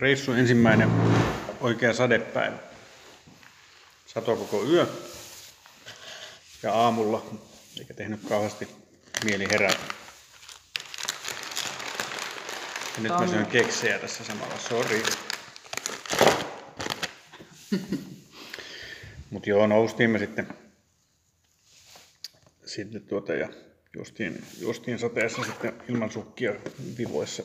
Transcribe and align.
reissun 0.00 0.38
ensimmäinen 0.38 0.90
oikea 1.60 1.94
sadepäivä. 1.94 2.58
Sato 4.06 4.36
koko 4.36 4.64
yö 4.64 4.86
ja 6.62 6.72
aamulla, 6.74 7.26
eikä 7.78 7.94
tehnyt 7.94 8.20
kauheasti 8.28 8.68
mieli 9.24 9.46
herätä. 9.50 9.78
Ja 12.96 13.02
nyt 13.02 13.12
mä 13.12 13.28
syön 13.28 13.46
keksejä 13.46 13.98
tässä 13.98 14.24
samalla, 14.24 14.58
sori. 14.58 15.02
Mut 19.30 19.46
joo, 19.46 19.66
noustiin 19.66 20.10
me 20.10 20.18
sitten, 20.18 20.48
sitten 22.66 23.02
tuota 23.02 23.34
ja 23.34 23.48
justiin, 23.96 24.44
justiin 24.60 24.98
sateessa 24.98 25.44
sitten 25.44 25.72
ilman 25.88 26.10
sukkia 26.10 26.54
vivoissa 26.98 27.42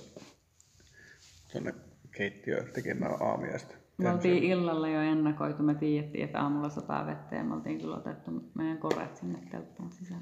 tuonne 1.52 1.74
keittiöön 2.18 2.72
tekemään 2.74 3.22
aamiaista. 3.22 3.76
Me 3.98 4.12
oltiin 4.12 4.44
illalla 4.44 4.88
jo 4.88 5.02
ennakoitu, 5.02 5.64
me 5.64 5.76
tiedettiin, 5.76 6.24
että 6.24 6.42
aamulla 6.42 6.70
sataa 6.70 7.06
vettä 7.06 7.36
ja 7.36 7.44
me 7.44 7.54
oltiin 7.54 7.82
kyllä 7.82 7.98
otettu 7.98 8.32
meidän 8.54 8.78
koret 8.78 9.18
sinne 9.18 9.40
telttaan 9.52 9.92
sisään. 9.92 10.22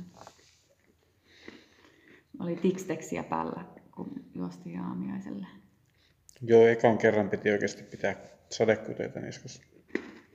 Oli 2.39 2.55
tiksteksiä 2.55 3.23
päällä, 3.23 3.65
kun 3.95 4.11
juostiin 4.35 4.79
aamiaiselle. 4.79 5.47
Joo, 6.41 6.67
ekan 6.67 6.97
kerran 6.97 7.29
piti 7.29 7.51
oikeasti 7.51 7.83
pitää 7.83 8.15
sadekuteita 8.49 9.19
niskassa. 9.19 9.63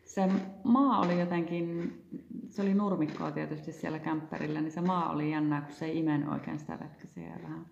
Se 0.04 0.28
maa 0.64 1.00
oli 1.00 1.20
jotenkin, 1.20 1.92
se 2.48 2.62
oli 2.62 2.74
nurmikkoa 2.74 3.30
tietysti 3.30 3.72
siellä 3.72 3.98
kämppärillä, 3.98 4.60
niin 4.60 4.72
se 4.72 4.80
maa 4.80 5.10
oli 5.10 5.30
jännää, 5.30 5.60
kun 5.60 5.74
se 5.74 5.84
ei 5.84 5.98
imen 5.98 6.28
oikein 6.28 6.58
sitä 6.58 6.78
vettä. 6.80 7.20
Jäi 7.20 7.42
vähän 7.42 7.66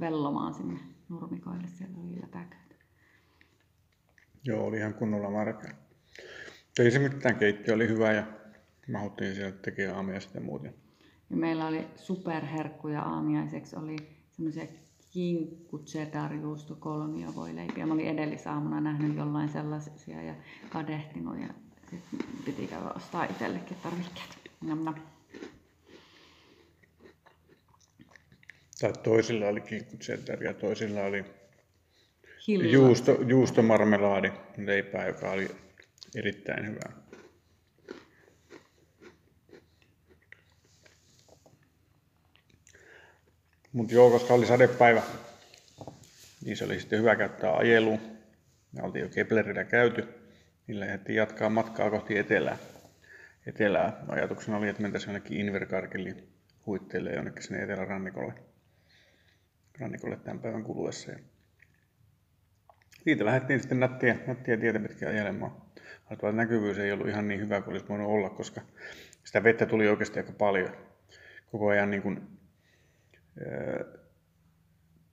vellomaan 0.00 0.54
sinne 0.54 0.78
nurmikoille, 1.08 1.66
siellä 1.66 1.98
oli. 1.98 2.16
Joo, 4.46 4.66
oli 4.66 4.76
ihan 4.76 4.94
kunnolla 4.94 5.30
markaa. 5.30 5.70
Ei 6.78 6.90
se 6.90 6.98
mitään, 6.98 7.36
keittiö 7.36 7.74
oli 7.74 7.88
hyvä 7.88 8.12
ja 8.12 8.26
mahuttiin 8.92 9.34
sieltä 9.34 9.58
tekemään 9.58 9.96
aamiaista 9.96 10.36
ja 10.36 10.40
muuten. 10.40 10.74
Ja 11.30 11.36
meillä 11.36 11.66
oli 11.66 11.86
superherkkuja 11.96 13.02
aamiaiseksi, 13.02 13.76
oli 13.76 13.96
semmoisia 14.30 14.66
kinkku 15.10 15.78
cheddar 15.78 16.34
juusto 16.34 16.74
kolmio 16.74 17.34
voi 17.34 17.56
leipiä. 17.56 17.86
Mä 17.86 17.94
olin 17.94 18.08
edellisaamuna 18.08 18.80
nähnyt 18.80 19.16
jollain 19.16 19.48
sellaisia 19.48 20.22
ja 20.22 20.34
kadehtinut 20.70 21.38
ja 21.40 21.48
sitten 21.90 22.20
piti 22.44 22.66
käydä 22.66 22.90
ostaa 22.90 23.24
itsellekin 23.24 23.76
tarvikkeet. 23.82 24.50
Nam, 24.60 24.84
nam. 24.84 24.94
Tai 28.80 28.92
toisilla 28.92 29.46
oli 29.46 29.60
kinkku 29.60 29.96
cheddar 29.96 30.42
ja 30.42 30.54
toisilla 30.54 31.02
oli 31.02 31.24
Hillaa. 32.48 32.72
juusto, 32.72 33.12
juustomarmelaadi 33.26 34.32
leipää, 34.56 35.06
joka 35.06 35.30
oli 35.30 35.48
erittäin 36.14 36.66
hyvää. 36.66 36.92
Mutta 43.72 43.94
joo, 43.94 44.10
koska 44.10 44.34
oli 44.34 44.46
sadepäivä, 44.46 45.02
niin 46.44 46.56
se 46.56 46.64
oli 46.64 46.80
sitten 46.80 46.98
hyvä 46.98 47.16
käyttää 47.16 47.56
ajeluun. 47.56 48.00
Me 48.72 48.82
oltiin 48.82 49.02
jo 49.02 49.08
Keplerillä 49.08 49.64
käyty, 49.64 50.08
niin 50.66 50.80
lähdettiin 50.80 51.16
jatkaa 51.16 51.50
matkaa 51.50 51.90
kohti 51.90 52.18
etelää. 52.18 52.58
Etelää 53.46 54.04
ajatuksena 54.08 54.56
oli, 54.56 54.68
että 54.68 54.82
mentäisiin 54.82 55.08
jonnekin 55.08 55.40
Inverkarkeliin 55.40 56.28
huitteille 56.66 57.12
jonnekin 57.12 57.42
sinne 57.42 57.62
etelärannikolle 57.62 58.34
rannikolle 59.80 60.16
tämän 60.16 60.38
päivän 60.38 60.64
kuluessa. 60.64 61.10
Ja 61.10 61.18
siitä 63.06 63.24
lähdettiin 63.24 63.60
sitten 63.60 63.80
nättiä, 63.80 64.16
nättiä 64.26 64.56
tietä 64.56 64.78
pitkin 64.80 65.08
ajelemaan. 65.08 65.52
Mutta 66.10 66.32
näkyvyys 66.32 66.78
ei 66.78 66.92
ollut 66.92 67.08
ihan 67.08 67.28
niin 67.28 67.40
hyvä 67.40 67.60
kuin 67.60 67.72
olisi 67.72 67.88
voinut 67.88 68.08
olla, 68.08 68.30
koska 68.30 68.60
sitä 69.24 69.44
vettä 69.44 69.66
tuli 69.66 69.88
oikeasti 69.88 70.18
aika 70.18 70.32
paljon. 70.32 70.70
Koko 71.52 71.68
ajan 71.68 71.90
niin 71.90 72.02
kuin, 72.02 72.20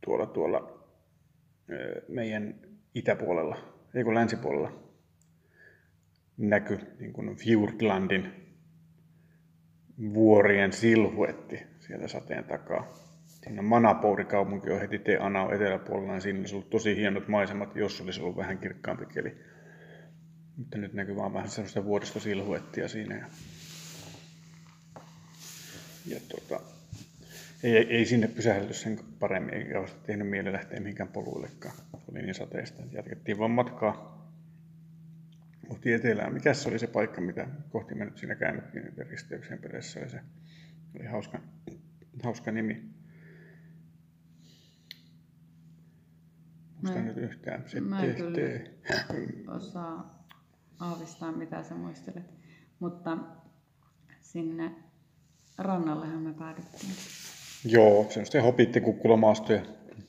tuolla, 0.06 0.26
tuolla 0.26 0.88
meidän 2.08 2.56
itäpuolella, 2.96 3.58
ei 3.96 4.04
kun 4.04 4.16
länsipuolella, 4.16 4.84
näky 6.38 6.80
niin 7.00 7.14
kuin 7.14 7.36
Fjordlandin 7.36 8.34
vuorien 10.14 10.74
silhuetti 10.74 11.68
sieltä 11.80 12.08
sateen 12.08 12.44
takaa. 12.44 13.03
Siinä 13.44 13.62
Manapouri-kaupunki 13.62 14.70
on 14.70 14.80
heti 14.80 15.00
Te 15.00 15.18
Anao 15.18 15.52
eteläpuolella, 15.52 16.12
niin 16.12 16.22
siinä 16.22 16.40
olisi 16.40 16.56
ollut 16.56 16.70
tosi 16.70 16.96
hienot 16.96 17.28
maisemat, 17.28 17.76
jos 17.76 18.02
olisi 18.02 18.22
ollut 18.22 18.38
vähän 18.38 18.58
kirkkaampi 18.58 19.06
keli. 19.06 19.38
Mutta 20.58 20.78
nyt 20.78 20.94
näkyy 20.94 21.16
vaan 21.16 21.34
vähän 21.34 21.50
sellaista 21.50 21.86
vuoristosilhuettia 21.86 22.88
siinä. 22.88 23.16
Ja, 23.16 23.26
ja 26.08 26.20
tota, 26.30 26.64
ei, 27.64 27.76
ei, 27.76 28.06
sinne 28.06 28.28
pysähdelty 28.28 28.74
sen 28.74 29.00
paremmin, 29.20 29.54
eikä 29.54 29.80
olisi 29.80 29.96
tehnyt 30.06 30.30
mieli 30.30 30.52
lähteä 30.52 30.80
mihinkään 30.80 31.10
poluillekaan. 31.10 31.76
Oli 32.12 32.22
niin 32.22 32.36
sateista. 32.36 32.84
Jatkettiin 32.92 33.40
vaan 33.40 33.52
matkaa 33.52 34.28
kohti 35.68 35.94
etelään. 35.94 36.34
Mikä 36.34 36.54
se 36.54 36.70
oli 36.70 36.80
se 36.80 36.88
paikka, 36.88 37.22
mitä 37.22 37.48
kohti 37.70 37.96
me 37.96 38.06
nyt 38.06 38.18
siinä 38.18 38.36
käännyttiin 38.36 38.84
niiden 38.84 39.08
risteyksien 39.08 39.60
perässä? 39.60 40.00
Oli 40.00 40.10
se 40.10 40.20
oli 41.00 41.06
hauska, 41.06 41.40
hauska 42.24 42.52
nimi. 42.52 42.93
Muista 46.84 47.00
Mä- 47.00 47.06
nyt 47.06 47.18
yhtään. 47.18 47.64
Se 47.66 47.80
mä 47.80 48.04
en 48.04 48.16
tehtiin. 48.16 48.70
osaa 49.58 50.26
aavistaa, 50.80 51.32
mitä 51.32 51.64
sä 51.64 51.76
muistelet. 51.76 52.24
Mutta 52.80 53.18
sinne 54.22 54.72
rannallehan 55.58 56.22
me 56.22 56.34
päädyttiin. 56.34 56.94
Joo, 57.66 58.06
semmoisten 58.10 58.44
hobittikukkulamaastoja. 58.44 59.62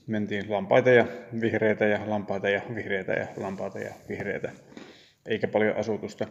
Mentiin 0.07 0.51
lampaita 0.53 0.91
ja 0.91 1.07
vihreitä 1.41 1.85
ja 1.85 2.11
lampaita 2.11 2.49
ja 2.49 2.63
vihreitä 2.75 3.13
ja 3.13 3.27
lampaita 3.37 3.79
ja 3.79 3.95
vihreitä. 4.09 4.53
Eikä 5.27 5.49
paljon 5.49 5.77
asutusta. 5.77 6.27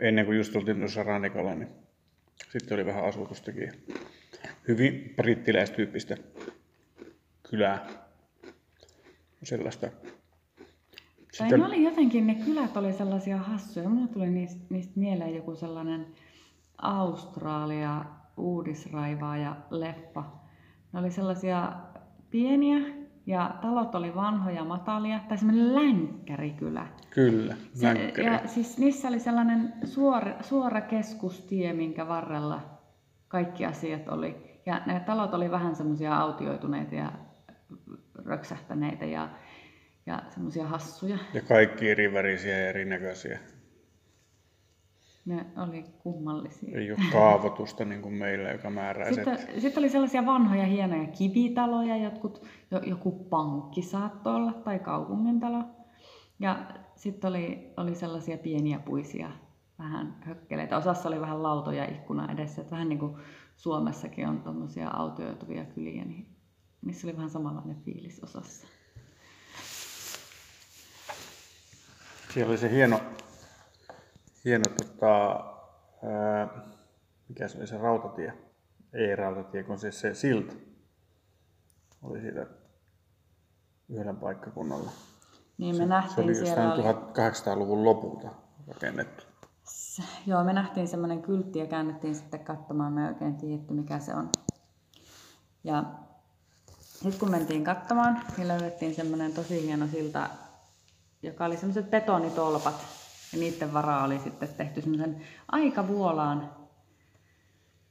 Ennen 0.00 0.26
kuin 0.26 0.38
just 0.38 0.56
oltiin 0.56 0.78
tuossa 0.78 1.02
rannikolla, 1.02 1.54
niin 1.54 1.68
sitten 2.52 2.74
oli 2.74 2.86
vähän 2.86 3.04
asutustakin. 3.04 3.72
Hyvin 4.68 5.14
brittiläistyyppistä 5.16 6.16
kylää. 7.50 7.86
Sellaista. 9.42 9.86
Tai 11.38 11.48
ne 11.58 11.66
oli 11.66 11.84
jotenkin, 11.84 12.26
ne 12.26 12.34
kylät 12.34 12.76
oli 12.76 12.92
sellaisia 12.92 13.38
hassuja. 13.38 13.88
Mulla 13.88 14.06
tuli 14.06 14.30
niistä, 14.30 14.64
niistä 14.70 15.00
mieleen 15.00 15.34
joku 15.34 15.54
sellainen 15.54 16.06
Australia, 16.82 18.04
uudisraivaa 18.36 19.36
ja 19.36 19.56
leppa. 19.70 20.40
Ne 20.92 21.00
oli 21.00 21.10
sellaisia 21.10 21.72
pieniä 22.30 22.78
ja 23.26 23.54
talot 23.62 23.94
oli 23.94 24.14
vanhoja, 24.14 24.64
matalia, 24.64 25.20
tai 25.28 25.38
semmoinen 25.38 25.74
länkkärikylä. 25.74 26.86
Kyllä, 27.10 27.56
länkkäri. 27.82 28.24
ja 28.24 28.40
siis 28.46 28.78
niissä 28.78 29.08
oli 29.08 29.20
sellainen 29.20 29.72
suora, 29.84 30.42
suora 30.42 30.80
keskustie, 30.80 31.72
minkä 31.72 32.08
varrella 32.08 32.60
kaikki 33.28 33.66
asiat 33.66 34.08
oli. 34.08 34.60
Ja 34.66 34.82
ne 34.86 35.00
talot 35.00 35.34
oli 35.34 35.50
vähän 35.50 35.76
semmoisia 35.76 36.16
autioituneita 36.16 36.94
ja 36.94 37.12
röksähtäneitä 38.26 39.04
ja, 39.04 39.28
ja 40.06 40.22
semmoisia 40.28 40.66
hassuja. 40.66 41.18
Ja 41.34 41.42
kaikki 41.42 41.90
eri 41.90 42.12
värisiä 42.12 42.58
ja 42.58 42.68
erinäköisiä. 42.68 43.38
Ne 45.24 45.46
oli 45.56 45.84
kummallisia. 45.98 46.78
Ei 46.78 46.92
ole 46.92 46.98
kaavoitusta 47.12 47.84
niin 47.84 48.02
kuin 48.02 48.14
meillä, 48.14 48.50
joka 48.50 48.70
määräisi, 48.70 49.20
että 49.20 49.36
Sitten, 49.36 49.60
sitten 49.60 49.80
oli 49.80 49.88
sellaisia 49.88 50.26
vanhoja 50.26 50.64
hienoja 50.64 51.06
kivitaloja, 51.06 51.96
jotkut, 51.96 52.44
jo, 52.70 52.78
joku 52.78 53.12
pankki 53.12 53.82
saattoi 53.82 54.34
olla 54.34 54.52
tai 54.52 54.78
kaupungintalo. 54.78 55.64
Ja 56.38 56.66
sitten 56.96 57.28
oli, 57.30 57.72
oli 57.76 57.94
sellaisia 57.94 58.38
pieniä 58.38 58.78
puisia, 58.78 59.30
vähän 59.78 60.16
hökkeleitä. 60.20 60.76
Osassa 60.76 61.08
oli 61.08 61.20
vähän 61.20 61.42
lautoja 61.42 61.84
ikkuna 61.84 62.32
edessä, 62.32 62.60
että 62.60 62.70
vähän 62.70 62.88
niin 62.88 62.98
kuin 62.98 63.16
Suomessakin 63.56 64.28
on 64.28 64.42
tuommoisia 64.42 64.88
autioituvia 64.88 65.64
kyliä, 65.64 66.04
niin 66.04 66.26
niissä 66.82 67.06
oli 67.06 67.16
vähän 67.16 67.30
samanlainen 67.30 67.76
fiilis 67.76 68.20
osassa. 68.22 68.66
Siellä 72.34 72.50
oli 72.50 72.58
se 72.58 72.70
hieno, 72.70 73.00
hieno 74.44 74.64
tota, 74.82 75.44
ää, 76.02 76.48
mikä 77.28 77.48
se 77.48 77.58
oli 77.58 77.66
se 77.66 77.78
rautatie, 77.78 78.32
ei 78.92 79.16
rautatie, 79.16 79.62
kun 79.62 79.78
siis 79.78 80.00
se 80.00 80.14
silta 80.14 80.54
oli 82.02 82.20
siitä 82.20 82.46
yhdellä 83.88 84.14
paikkakunnalla. 84.14 84.90
Niin 85.58 85.76
me 85.76 85.78
se 85.82 85.86
nähtiin 85.86 86.24
oli 86.24 86.34
siellä 86.34 86.62
jostain 86.62 86.86
oli, 86.86 86.94
1800-luvun 86.94 87.84
lopulta 87.84 88.28
rakennettu. 88.68 89.24
Joo, 90.26 90.44
me 90.44 90.52
nähtiin 90.52 90.88
semmoinen 90.88 91.22
kyltti 91.22 91.58
ja 91.58 91.66
käännettiin 91.66 92.14
sitten 92.14 92.44
katsomaan, 92.44 92.92
me 92.92 93.02
ei 93.02 93.08
oikein 93.08 93.36
tiedetty 93.36 93.74
mikä 93.74 93.98
se 93.98 94.14
on. 94.14 94.28
Ja 95.64 95.84
sitten 97.02 97.20
kun 97.20 97.30
mentiin 97.30 97.64
katsomaan, 97.64 98.20
niin 98.36 98.48
löydettiin 98.48 98.94
semmoinen 98.94 99.32
tosi 99.32 99.62
hieno 99.62 99.86
silta 99.86 100.30
joka 101.22 101.44
oli 101.44 101.56
semmoiset 101.56 101.90
betonitolpat. 101.90 102.74
Ja 103.32 103.38
niiden 103.38 103.72
varaa 103.72 104.04
oli 104.04 104.18
sitten 104.18 104.48
tehty 104.48 104.80
semmoisen 104.80 105.16
aika 105.48 105.88
vuolaan 105.88 106.50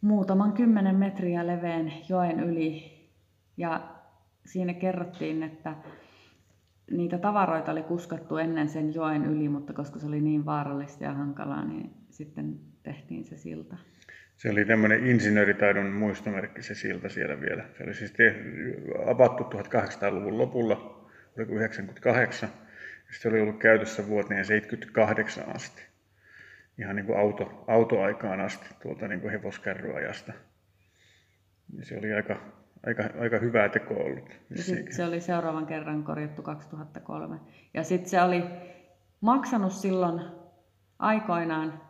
muutaman 0.02 0.54
kymmenen 0.54 0.96
metriä 0.96 1.48
leveän 1.48 1.94
joen 2.10 2.40
yli. 2.40 3.00
Ja 3.58 3.82
siinä 4.46 4.74
kerrottiin, 4.74 5.44
että 5.44 5.76
niitä 6.92 7.18
tavaroita 7.18 7.72
oli 7.72 7.84
kuskattu 7.84 8.38
ennen 8.38 8.70
sen 8.70 8.94
joen 8.94 9.26
yli, 9.26 9.50
mutta 9.50 9.74
koska 9.74 10.00
se 10.00 10.08
oli 10.08 10.22
niin 10.22 10.46
vaarallista 10.46 11.04
ja 11.04 11.14
hankalaa, 11.14 11.66
niin 11.66 11.94
sitten 12.10 12.60
tehtiin 12.84 13.26
se 13.26 13.38
silta. 13.38 13.78
Se 14.40 14.50
oli 14.50 14.66
tämmöinen 14.66 15.08
insinööritaidon 15.08 15.92
muistomerkki 15.92 16.64
se 16.64 16.76
silta 16.76 17.10
siellä 17.10 17.42
vielä. 17.42 17.66
Se 17.78 17.84
oli 17.84 17.94
siis 17.94 18.12
tehty, 18.12 18.76
avattu 19.06 19.44
1800-luvun 19.44 20.38
lopulla, 20.38 21.08
oliko 21.38 21.54
98, 21.54 22.50
ja 23.08 23.14
se 23.20 23.30
oli 23.30 23.42
ollut 23.42 23.60
käytössä 23.60 24.08
vuoteen 24.08 24.46
78 24.46 25.56
asti. 25.56 25.82
Ihan 26.78 26.96
niin 26.96 27.06
kuin 27.06 27.20
auto, 27.20 27.66
autoaikaan 27.68 28.42
asti, 28.42 28.70
tuolta 28.82 29.08
niin 29.08 29.22
kuin 29.22 29.32
hevoskärryajasta. 29.32 30.34
Ja 31.78 31.86
se 31.86 31.98
oli 31.98 32.14
aika, 32.14 32.42
aika, 32.86 33.04
aika 33.20 33.38
hyvää 33.38 33.70
teko 33.70 33.94
ollut. 33.94 34.30
Ja 34.50 34.64
sit 34.64 34.92
se 34.92 35.06
oli 35.06 35.22
seuraavan 35.22 35.66
kerran 35.66 36.04
korjattu 36.04 36.42
2003. 36.42 37.40
Ja 37.74 37.84
sitten 37.84 38.10
se 38.10 38.22
oli 38.22 38.44
maksanut 39.22 39.74
silloin 39.74 40.22
aikoinaan 41.00 41.82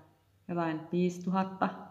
jotain 0.48 0.80
5000 0.92 1.89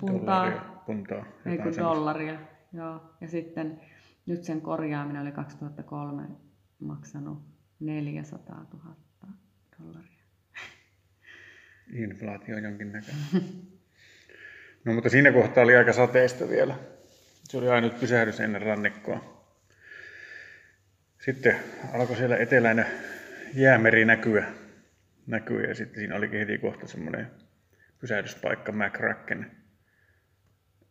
puntaa. 0.00 0.44
Dollaria, 0.44 0.74
puntaa 0.86 1.24
ei 1.46 1.58
kun 1.58 1.76
dollaria. 1.76 2.38
Joo. 2.72 3.16
Ja 3.20 3.28
sitten 3.28 3.80
nyt 4.26 4.44
sen 4.44 4.60
korjaaminen 4.60 5.22
oli 5.22 5.32
2003 5.32 6.22
maksanut 6.80 7.38
400 7.80 8.66
000 8.72 8.96
dollaria. 9.80 10.22
Inflaatio 12.04 12.58
jonkinnäköinen. 12.58 13.24
No 14.84 14.94
mutta 14.94 15.08
siinä 15.08 15.32
kohtaa 15.32 15.64
oli 15.64 15.76
aika 15.76 15.92
sateista 15.92 16.48
vielä. 16.48 16.74
Se 17.44 17.58
oli 17.58 17.68
ainut 17.68 18.00
pysähdys 18.00 18.40
ennen 18.40 18.62
rannikkoa. 18.62 19.44
Sitten 21.20 21.56
alkoi 21.92 22.16
siellä 22.16 22.36
eteläinen 22.36 22.86
jäämeri 23.54 24.04
näkyä, 24.04 24.44
näkyä 25.26 25.68
ja 25.68 25.74
sitten 25.74 25.98
siinä 25.98 26.16
olikin 26.16 26.38
heti 26.38 26.58
kohta 26.58 26.86
semmoinen 26.86 27.30
pysähdyspaikka 28.00 28.72
McRacken 28.72 29.63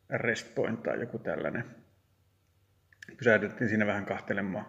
Rest 0.10 0.56
Point 0.56 0.84
tai 0.84 1.00
joku 1.00 1.20
tällainen. 1.20 1.64
Pysähdyttiin 3.18 3.70
siinä 3.70 3.86
vähän 3.86 4.06
kahtelemaan 4.06 4.66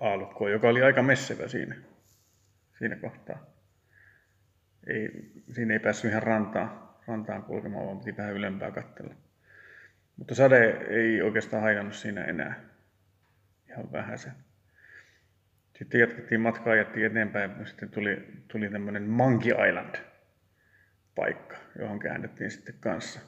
aalukkoa, 0.00 0.50
joka 0.50 0.68
oli 0.68 0.82
aika 0.82 1.02
messevä 1.02 1.48
siinä, 1.48 1.76
siinä 2.78 2.96
kohtaa. 2.96 3.46
Ei, 4.86 5.32
siinä 5.52 5.72
ei 5.74 5.80
päässyt 5.80 6.10
ihan 6.10 6.22
rantaan, 6.22 6.88
rantaan 7.06 7.42
kulkemaan, 7.42 7.86
vaan 7.86 7.98
piti 7.98 8.16
vähän 8.16 8.32
ylempää 8.32 8.70
katsella. 8.70 9.14
Mutta 10.16 10.34
sade 10.34 10.70
ei 10.88 11.22
oikeastaan 11.22 11.62
haikannut 11.62 11.94
siinä 11.94 12.24
enää. 12.24 12.60
Ihan 13.68 13.92
vähän 13.92 14.18
se. 14.18 14.30
Sitten 15.78 16.00
jatkettiin 16.00 16.40
matkaa, 16.40 16.72
ajettiin 16.72 17.06
eteenpäin. 17.06 17.66
Sitten 17.66 17.90
tuli, 17.90 18.26
tuli 18.48 18.70
tämmöinen 18.70 19.02
Monkey 19.02 19.52
Island 19.68 19.94
paikka, 21.14 21.56
johon 21.78 21.98
käännettiin 21.98 22.50
sitten 22.50 22.74
kanssa. 22.80 23.20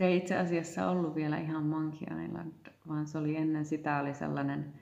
Se 0.00 0.06
ei 0.06 0.16
itse 0.16 0.36
asiassa 0.38 0.90
ollut 0.90 1.14
vielä 1.14 1.38
ihan 1.38 1.64
Monkey 1.64 2.24
Island, 2.24 2.52
vaan 2.88 3.06
se 3.06 3.18
oli 3.18 3.36
ennen 3.36 3.64
sitä 3.64 4.00
oli 4.00 4.14
sellainen 4.14 4.72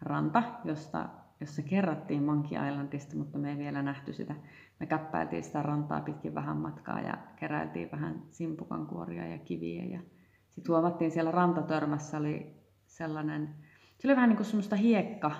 ranta, 0.00 0.42
josta, 0.64 1.08
jossa 1.40 1.62
kerrottiin 1.62 2.22
Monkey 2.22 2.68
Islandista, 2.68 3.16
mutta 3.16 3.38
me 3.38 3.50
ei 3.50 3.58
vielä 3.58 3.82
nähty 3.82 4.12
sitä. 4.12 4.34
Me 4.80 4.86
käppäiltiin 4.86 5.44
sitä 5.44 5.62
rantaa 5.62 6.00
pitkin 6.00 6.34
vähän 6.34 6.56
matkaa 6.56 7.00
ja 7.00 7.18
keräiltiin 7.36 7.90
vähän 7.92 8.22
simpukankuoria 8.30 9.26
ja 9.26 9.38
kiviä. 9.38 9.84
Ja 9.84 10.00
sitten 10.48 10.72
huomattiin 10.72 11.10
siellä 11.10 11.30
rantatörmässä 11.30 12.18
oli 12.18 12.56
sellainen, 12.86 13.54
se 13.98 14.08
oli 14.08 14.16
vähän 14.16 14.28
niin 14.28 14.36
kuin 14.36 14.46
semmoista 14.46 14.76
hiekka 14.76 15.32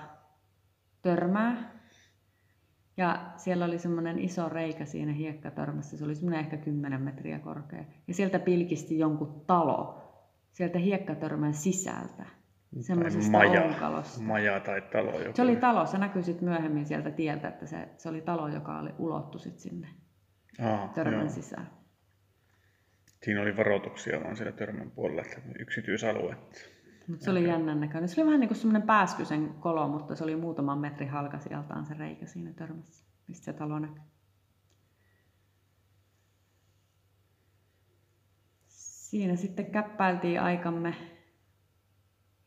törmää. 1.01 1.78
Ja 2.99 3.31
siellä 3.37 3.65
oli 3.65 3.79
semmoinen 3.79 4.19
iso 4.19 4.49
reikä 4.49 4.85
siinä 4.85 5.13
hiekkatörmässä, 5.13 5.97
se 5.97 6.05
oli 6.05 6.15
semmoinen 6.15 6.39
ehkä 6.39 6.57
10 6.57 7.01
metriä 7.01 7.39
korkea. 7.39 7.83
Ja 8.07 8.13
sieltä 8.13 8.39
pilkisti 8.39 8.99
jonkun 8.99 9.43
talo 9.47 10.01
sieltä 10.51 10.79
hiekkatörmän 10.79 11.53
sisältä. 11.53 12.25
Semmoisesta 12.79 13.31
maja, 13.31 13.63
onkalosta. 13.63 14.21
maja 14.21 14.59
tai 14.59 14.81
talo. 14.81 15.19
Joku. 15.19 15.35
Se 15.35 15.41
oli 15.41 15.55
talo, 15.55 15.85
se 15.85 15.97
näkyi 15.97 16.23
sitten 16.23 16.49
myöhemmin 16.49 16.85
sieltä 16.85 17.11
tieltä, 17.11 17.47
että 17.47 17.65
se, 17.65 17.89
se 17.97 18.09
oli 18.09 18.21
talo, 18.21 18.47
joka 18.47 18.79
oli 18.79 18.89
ulottu 18.97 19.39
sit 19.39 19.59
sinne 19.59 19.87
Aa, 20.61 20.87
törmän 20.87 21.19
joo. 21.19 21.29
sisään. 21.29 21.69
Siinä 23.23 23.41
oli 23.41 23.57
varoituksia 23.57 24.23
vaan 24.23 24.35
siellä 24.35 24.51
törmän 24.51 24.91
puolella, 24.91 25.21
että 25.21 25.41
yksityisalue. 25.59 26.35
Mutta 27.09 27.25
se 27.25 27.31
oli 27.31 27.47
jännän 27.47 27.79
näköinen. 27.79 28.09
Se 28.09 28.21
oli 28.21 28.27
vähän 28.27 28.39
niin 28.39 28.47
kuin 28.47 28.57
semmoinen 28.57 28.87
pääskysen 28.87 29.53
kolo, 29.59 29.87
mutta 29.87 30.15
se 30.15 30.23
oli 30.23 30.35
muutaman 30.35 30.77
metrin 30.77 31.09
halka 31.09 31.39
sieltaan 31.39 31.85
se 31.85 31.93
reikä 31.93 32.25
siinä 32.25 32.53
törmässä, 32.53 33.05
mistä 33.27 33.45
se 33.45 33.53
talo 33.53 33.79
näkyy. 33.79 34.03
Siinä 38.67 39.35
sitten 39.35 39.71
käppäiltiin 39.71 40.41
aikamme 40.41 40.95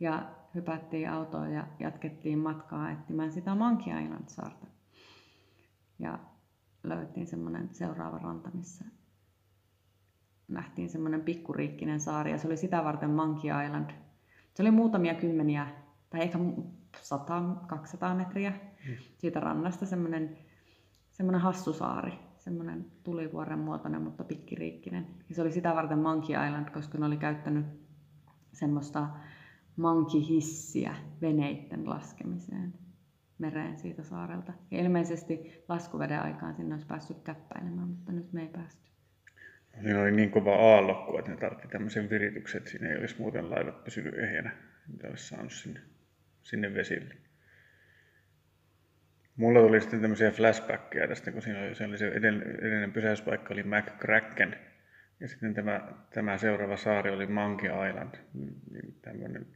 ja 0.01 0.31
hypättiin 0.55 1.11
autoon 1.11 1.53
ja 1.53 1.67
jatkettiin 1.79 2.39
matkaa 2.39 2.91
etsimään 2.91 3.33
sitä 3.33 3.55
Monkey 3.55 4.05
Island-saarta. 4.05 4.67
Ja 5.99 6.19
löydettiin 6.83 7.27
semmoinen 7.27 7.75
seuraava 7.75 8.19
ranta, 8.19 8.51
missä 8.55 8.85
nähtiin 10.49 10.91
semmoinen 10.91 11.23
pikkuriikkinen 11.23 12.01
saari 12.01 12.31
ja 12.31 12.39
se 12.39 12.47
oli 12.47 12.57
sitä 12.57 12.85
varten 12.85 13.11
Monkey 13.11 13.51
Island. 13.67 13.91
Se 14.55 14.63
oli 14.63 14.71
muutamia 14.71 15.15
kymmeniä 15.15 15.67
tai 16.11 16.23
ehkä 16.23 16.39
100-200 16.97 18.15
metriä 18.17 18.51
mm. 18.51 18.95
siitä 19.19 19.41
rannasta 19.41 19.87
semmoinen, 19.87 20.39
semmoinen 21.13 21.41
hassusaari, 21.41 22.13
semmoinen 22.39 22.87
tulivuoren 23.03 23.59
muotoinen, 23.59 24.03
mutta 24.03 24.25
pikkiriikkinen. 24.25 25.07
Ja 25.29 25.35
se 25.35 25.43
oli 25.43 25.53
sitä 25.53 25.75
varten 25.75 25.99
Monkey 25.99 26.47
Island, 26.47 26.71
koska 26.71 26.99
ne 26.99 27.07
oli 27.07 27.17
käyttänyt 27.17 27.67
semmoista 28.53 29.09
monkey-hissiä 29.77 30.95
veneitten 31.21 31.89
laskemiseen 31.89 32.75
mereen 33.39 33.79
siitä 33.79 34.03
saarelta. 34.03 34.53
Ja 34.71 34.81
ilmeisesti 34.81 35.65
laskuveden 35.69 36.23
aikaan 36.23 36.55
sinne 36.55 36.75
olisi 36.75 36.87
päässyt 36.87 37.21
käppäilemään, 37.21 37.89
mutta 37.89 38.13
nyt 38.13 38.33
me 38.33 38.43
ei 38.43 38.49
päästy. 38.49 38.92
Siinä 39.81 40.01
oli 40.01 40.11
niin 40.13 40.31
kova 40.31 40.55
aallokko, 40.55 41.19
että 41.19 41.31
ne 41.31 41.37
tarvitti 41.37 41.69
tämmöisen 41.69 42.11
virityksen, 42.11 42.59
että 42.59 42.71
siinä 42.71 42.89
ei 42.89 42.97
olisi 42.97 43.17
muuten 43.19 43.51
laivat 43.51 43.85
pysynyt 43.85 44.19
ehjänä, 44.19 44.51
mitä 44.93 45.09
olisi 45.09 45.29
saanut 45.29 45.53
sinne, 45.53 45.81
sinne 46.43 46.75
vesille. 46.75 47.15
Mulla 49.37 49.61
tuli 49.61 49.81
sitten 49.81 50.01
tämmöisiä 50.01 50.31
flashbackkejä 50.31 51.09
tästä, 51.09 51.33
kun 51.33 51.43
siinä 51.43 51.61
oli, 51.61 51.75
se, 51.75 51.85
oli 51.85 51.99
se 51.99 52.09
edellinen, 52.09 52.57
edellinen 52.61 52.93
pysäyspaikka 52.93 53.55
oli 53.55 53.63
McCracken, 53.63 54.57
ja 55.21 55.29
sitten 55.29 55.55
tämä, 55.55 55.81
tämä 56.15 56.39
seuraava 56.39 56.77
saari 56.77 57.11
oli 57.11 57.27
Monkey 57.27 57.71
Island, 57.89 58.15
niin 58.71 58.99
tämmöinen 59.03 59.47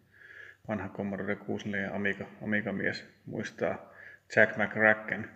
vanha 0.68 0.88
Commodore 0.88 1.36
64 1.36 1.90
Amiga, 1.94 2.26
Amiga-mies 2.42 3.08
muistaa 3.26 3.92
Jack 4.36 4.56
McCracken 4.56 5.30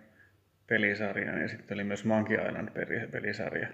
pelisarjan, 0.67 1.41
ja 1.41 1.47
sitten 1.47 1.75
oli 1.75 1.83
myös 1.83 2.05
Monkey 2.05 2.47
Island 2.47 2.69
pelisarja. 3.11 3.67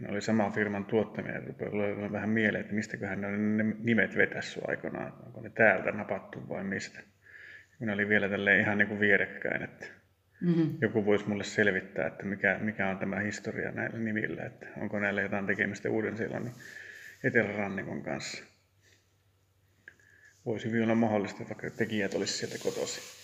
Ne 0.00 0.08
oli 0.08 0.20
saman 0.20 0.52
firman 0.52 0.84
tuottamia, 0.84 1.32
ja 1.32 1.40
rupeaa 1.46 1.70
olemaan 1.70 2.12
vähän 2.12 2.30
mieleen, 2.30 2.60
että 2.60 2.74
mistäköhän 2.74 3.20
ne 3.20 3.26
on 3.26 3.56
ne 3.56 3.64
nimet 3.78 4.16
vetässy 4.16 4.60
aikanaan, 4.68 5.12
onko 5.26 5.40
ne 5.40 5.50
täältä 5.50 5.92
napattu 5.92 6.48
vai 6.48 6.64
mistä. 6.64 7.00
Ne 7.80 7.92
oli 7.92 8.08
vielä 8.08 8.28
tälle 8.28 8.58
ihan 8.58 8.78
niin 8.78 8.88
kuin 8.88 9.00
vierekkäin, 9.00 9.62
että 9.62 9.86
mm-hmm. 10.40 10.78
joku 10.80 11.04
voisi 11.04 11.28
mulle 11.28 11.44
selvittää, 11.44 12.06
että 12.06 12.24
mikä, 12.24 12.58
mikä 12.60 12.88
on 12.88 12.98
tämä 12.98 13.20
historia 13.20 13.70
näillä 13.70 13.98
nimillä, 13.98 14.42
että 14.42 14.66
onko 14.76 14.98
näillä 14.98 15.22
jotain 15.22 15.46
tekemistä 15.46 15.90
Uuden-Seelannin 15.90 16.52
etelärannikon 17.24 18.02
kanssa. 18.02 18.44
Voisi 20.46 20.68
hyvin 20.68 20.82
olla 20.82 20.94
mahdollista, 20.94 21.44
vaikka 21.48 21.70
tekijät 21.70 22.14
olisi 22.14 22.32
sieltä 22.32 22.58
kotoisin. 22.62 23.17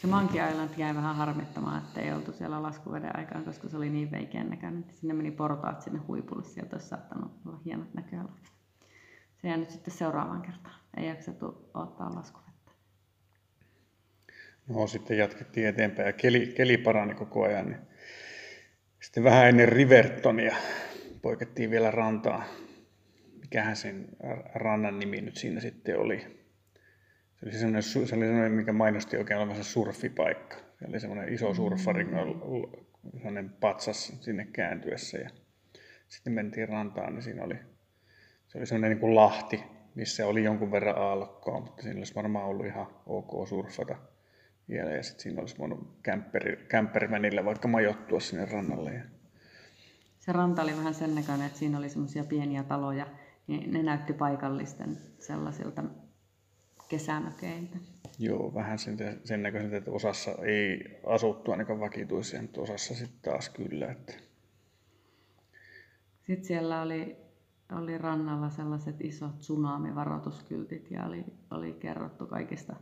Se 0.00 0.06
Monkey 0.06 0.48
Island 0.50 0.70
jäi 0.76 0.94
vähän 0.94 1.16
harmittamaan, 1.16 1.82
että 1.82 2.00
ei 2.00 2.12
oltu 2.12 2.32
siellä 2.32 2.62
laskuveden 2.62 3.16
aikaan, 3.16 3.44
koska 3.44 3.68
se 3.68 3.76
oli 3.76 3.90
niin 3.90 4.10
veikeän 4.10 4.50
näköinen. 4.50 4.84
Sinne 4.92 5.14
meni 5.14 5.30
portaat 5.30 5.82
sinne 5.82 5.98
huipulle, 5.98 6.44
sieltä 6.44 6.76
olisi 6.76 6.88
saattanut 6.88 7.32
olla 7.46 7.60
hienot 7.64 7.94
näköalat. 7.94 8.52
Se 9.36 9.48
jää 9.48 9.56
nyt 9.56 9.70
sitten 9.70 9.94
seuraavaan 9.94 10.42
kertaan. 10.42 10.74
Ei 10.96 11.06
jaksettu 11.08 11.70
ottaa 11.74 12.14
laskuvettä. 12.14 12.72
No 14.68 14.86
sitten 14.86 15.18
jatkettiin 15.18 15.66
eteenpäin 15.66 16.06
ja 16.06 16.12
keli, 16.12 16.52
keli 16.56 16.76
parani 16.76 17.14
koko 17.14 17.44
ajan. 17.44 17.66
Niin 17.66 17.80
sitten 19.00 19.24
vähän 19.24 19.48
ennen 19.48 19.68
Rivertonia 19.68 20.56
poikettiin 21.22 21.70
vielä 21.70 21.90
rantaa. 21.90 22.44
Mikähän 23.40 23.76
sen 23.76 24.08
rannan 24.54 24.98
nimi 24.98 25.20
nyt 25.20 25.36
siinä 25.36 25.60
sitten 25.60 25.98
oli? 25.98 26.39
Se 27.40 27.46
oli 27.46 27.52
semmoinen, 27.52 27.82
se 27.82 27.98
oli 27.98 28.06
semmoinen 28.06 28.52
mikä 28.52 28.72
mainosti 28.72 29.16
oikein 29.16 29.38
olevansa 29.38 29.64
surfipaikka. 29.64 30.56
Se 30.56 30.86
oli 30.88 31.00
semmoinen 31.00 31.34
iso 31.34 31.52
mm. 31.52 31.54
semmoinen 33.12 33.50
patsas 33.50 34.12
sinne 34.20 34.44
kääntyessä. 34.52 35.18
Ja 35.18 35.30
sitten 36.08 36.32
mentiin 36.32 36.68
rantaan, 36.68 37.14
niin 37.14 37.22
siinä 37.22 37.44
oli, 37.44 37.54
se 38.48 38.58
oli 38.58 38.66
semmoinen 38.66 38.90
niin 38.90 39.00
kuin 39.00 39.14
lahti, 39.14 39.62
missä 39.94 40.26
oli 40.26 40.44
jonkun 40.44 40.72
verran 40.72 40.98
aallokkoa, 40.98 41.60
mutta 41.60 41.82
siinä 41.82 41.98
olisi 41.98 42.14
varmaan 42.14 42.46
ollut 42.46 42.66
ihan 42.66 42.86
ok 43.06 43.48
surfata 43.48 43.96
vielä. 44.68 44.90
Ja 44.90 45.02
sitten 45.02 45.22
siinä 45.22 45.40
olisi 45.40 45.58
voinut 45.58 45.98
kämpperi, 46.68 47.44
vaikka 47.44 47.68
majoittua 47.68 48.20
sinne 48.20 48.44
rannalle. 48.44 48.94
Ja... 48.94 49.02
Se 50.18 50.32
ranta 50.32 50.62
oli 50.62 50.76
vähän 50.76 50.94
sen 50.94 51.14
näköinen, 51.14 51.46
että 51.46 51.58
siinä 51.58 51.78
oli 51.78 51.88
semmoisia 51.88 52.24
pieniä 52.24 52.62
taloja, 52.62 53.06
niin 53.46 53.72
ne 53.72 53.82
näytti 53.82 54.12
paikallisten 54.12 54.98
sellaisilta 55.18 55.84
kesämökeiltä. 56.90 57.76
Joo, 58.18 58.54
vähän 58.54 58.78
sen, 58.78 58.96
sen 59.24 59.42
näköiseltä, 59.42 59.76
että 59.76 59.90
osassa 59.90 60.30
ei 60.30 61.00
asuttu 61.06 61.50
ainakaan 61.50 61.80
vakituisia, 61.80 62.42
mutta 62.42 62.60
osassa 62.60 62.94
sitten 62.94 63.32
taas 63.32 63.48
kyllä. 63.48 63.90
Että... 63.90 64.12
Sitten 66.22 66.44
siellä 66.44 66.82
oli, 66.82 67.16
oli 67.72 67.98
rannalla 67.98 68.50
sellaiset 68.50 69.00
isot 69.00 69.38
tsunamivaroituskyltit 69.38 70.90
ja 70.90 71.04
oli, 71.04 71.24
oli 71.50 71.72
kerrottu 71.72 72.26
kaikista 72.26 72.76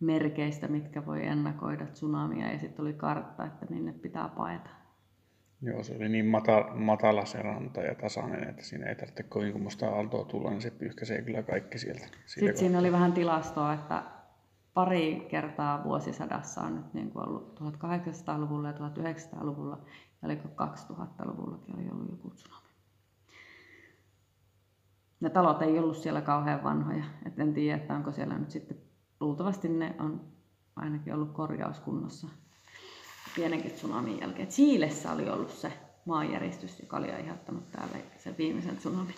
merkeistä, 0.00 0.68
mitkä 0.68 1.06
voi 1.06 1.26
ennakoida 1.26 1.86
tsunamia 1.86 2.52
ja 2.52 2.58
sitten 2.58 2.82
oli 2.82 2.92
kartta, 2.92 3.46
että 3.46 3.66
minne 3.70 3.92
pitää 3.92 4.28
paeta. 4.28 4.70
Joo, 5.62 5.82
se 5.82 5.96
oli 5.96 6.08
niin 6.08 6.26
matala, 6.26 6.74
matala 6.74 7.24
se 7.24 7.42
ranta 7.42 7.80
ja 7.80 7.94
tasainen, 7.94 8.48
että 8.48 8.64
siinä 8.64 8.86
ei 8.86 8.94
tarvitse 8.94 9.22
kovin 9.22 9.52
kummoista 9.52 9.88
aaltoa 9.88 10.24
tulla, 10.24 10.50
niin 10.50 10.62
se 10.62 10.70
pyyhkäisee 10.70 11.22
kyllä 11.22 11.42
kaikki 11.42 11.78
sieltä. 11.78 12.06
Sitten 12.26 12.56
siinä 12.56 12.78
oli 12.78 12.92
vähän 12.92 13.12
tilastoa, 13.12 13.72
että 13.72 14.02
pari 14.74 15.26
kertaa 15.30 15.84
vuosisadassa 15.84 16.60
on 16.60 16.76
nyt 16.76 16.94
niin 16.94 17.10
kuin 17.10 17.28
ollut 17.28 17.60
1800-luvulla 17.60 18.68
ja 18.68 18.74
1900-luvulla 18.74 19.78
ja 20.22 20.26
oliko 20.28 20.48
2000-luvullakin 20.48 21.76
oli 21.76 21.90
ollut 21.92 22.10
joku 22.10 22.30
tsunami. 22.30 22.68
Ne 25.20 25.30
talot 25.30 25.62
ei 25.62 25.78
ollut 25.78 25.96
siellä 25.96 26.20
kauhean 26.20 26.64
vanhoja, 26.64 27.04
et 27.26 27.38
en 27.38 27.54
tiedä, 27.54 27.76
että 27.76 27.94
onko 27.94 28.12
siellä 28.12 28.38
nyt 28.38 28.50
sitten, 28.50 28.76
luultavasti 29.20 29.68
ne 29.68 29.94
on 29.98 30.20
ainakin 30.76 31.14
ollut 31.14 31.32
korjauskunnossa 31.32 32.28
pienenkin 33.34 33.70
tsunamin 33.70 34.20
jälkeen. 34.20 34.48
Chiilessä 34.48 35.12
oli 35.12 35.30
ollut 35.30 35.50
se 35.50 35.72
maanjäristys, 36.04 36.80
joka 36.80 36.96
oli 36.96 37.10
aiheuttanut 37.10 37.72
täällä 37.72 37.96
sen 38.18 38.38
viimeisen 38.38 38.76
tsunamin. 38.76 39.14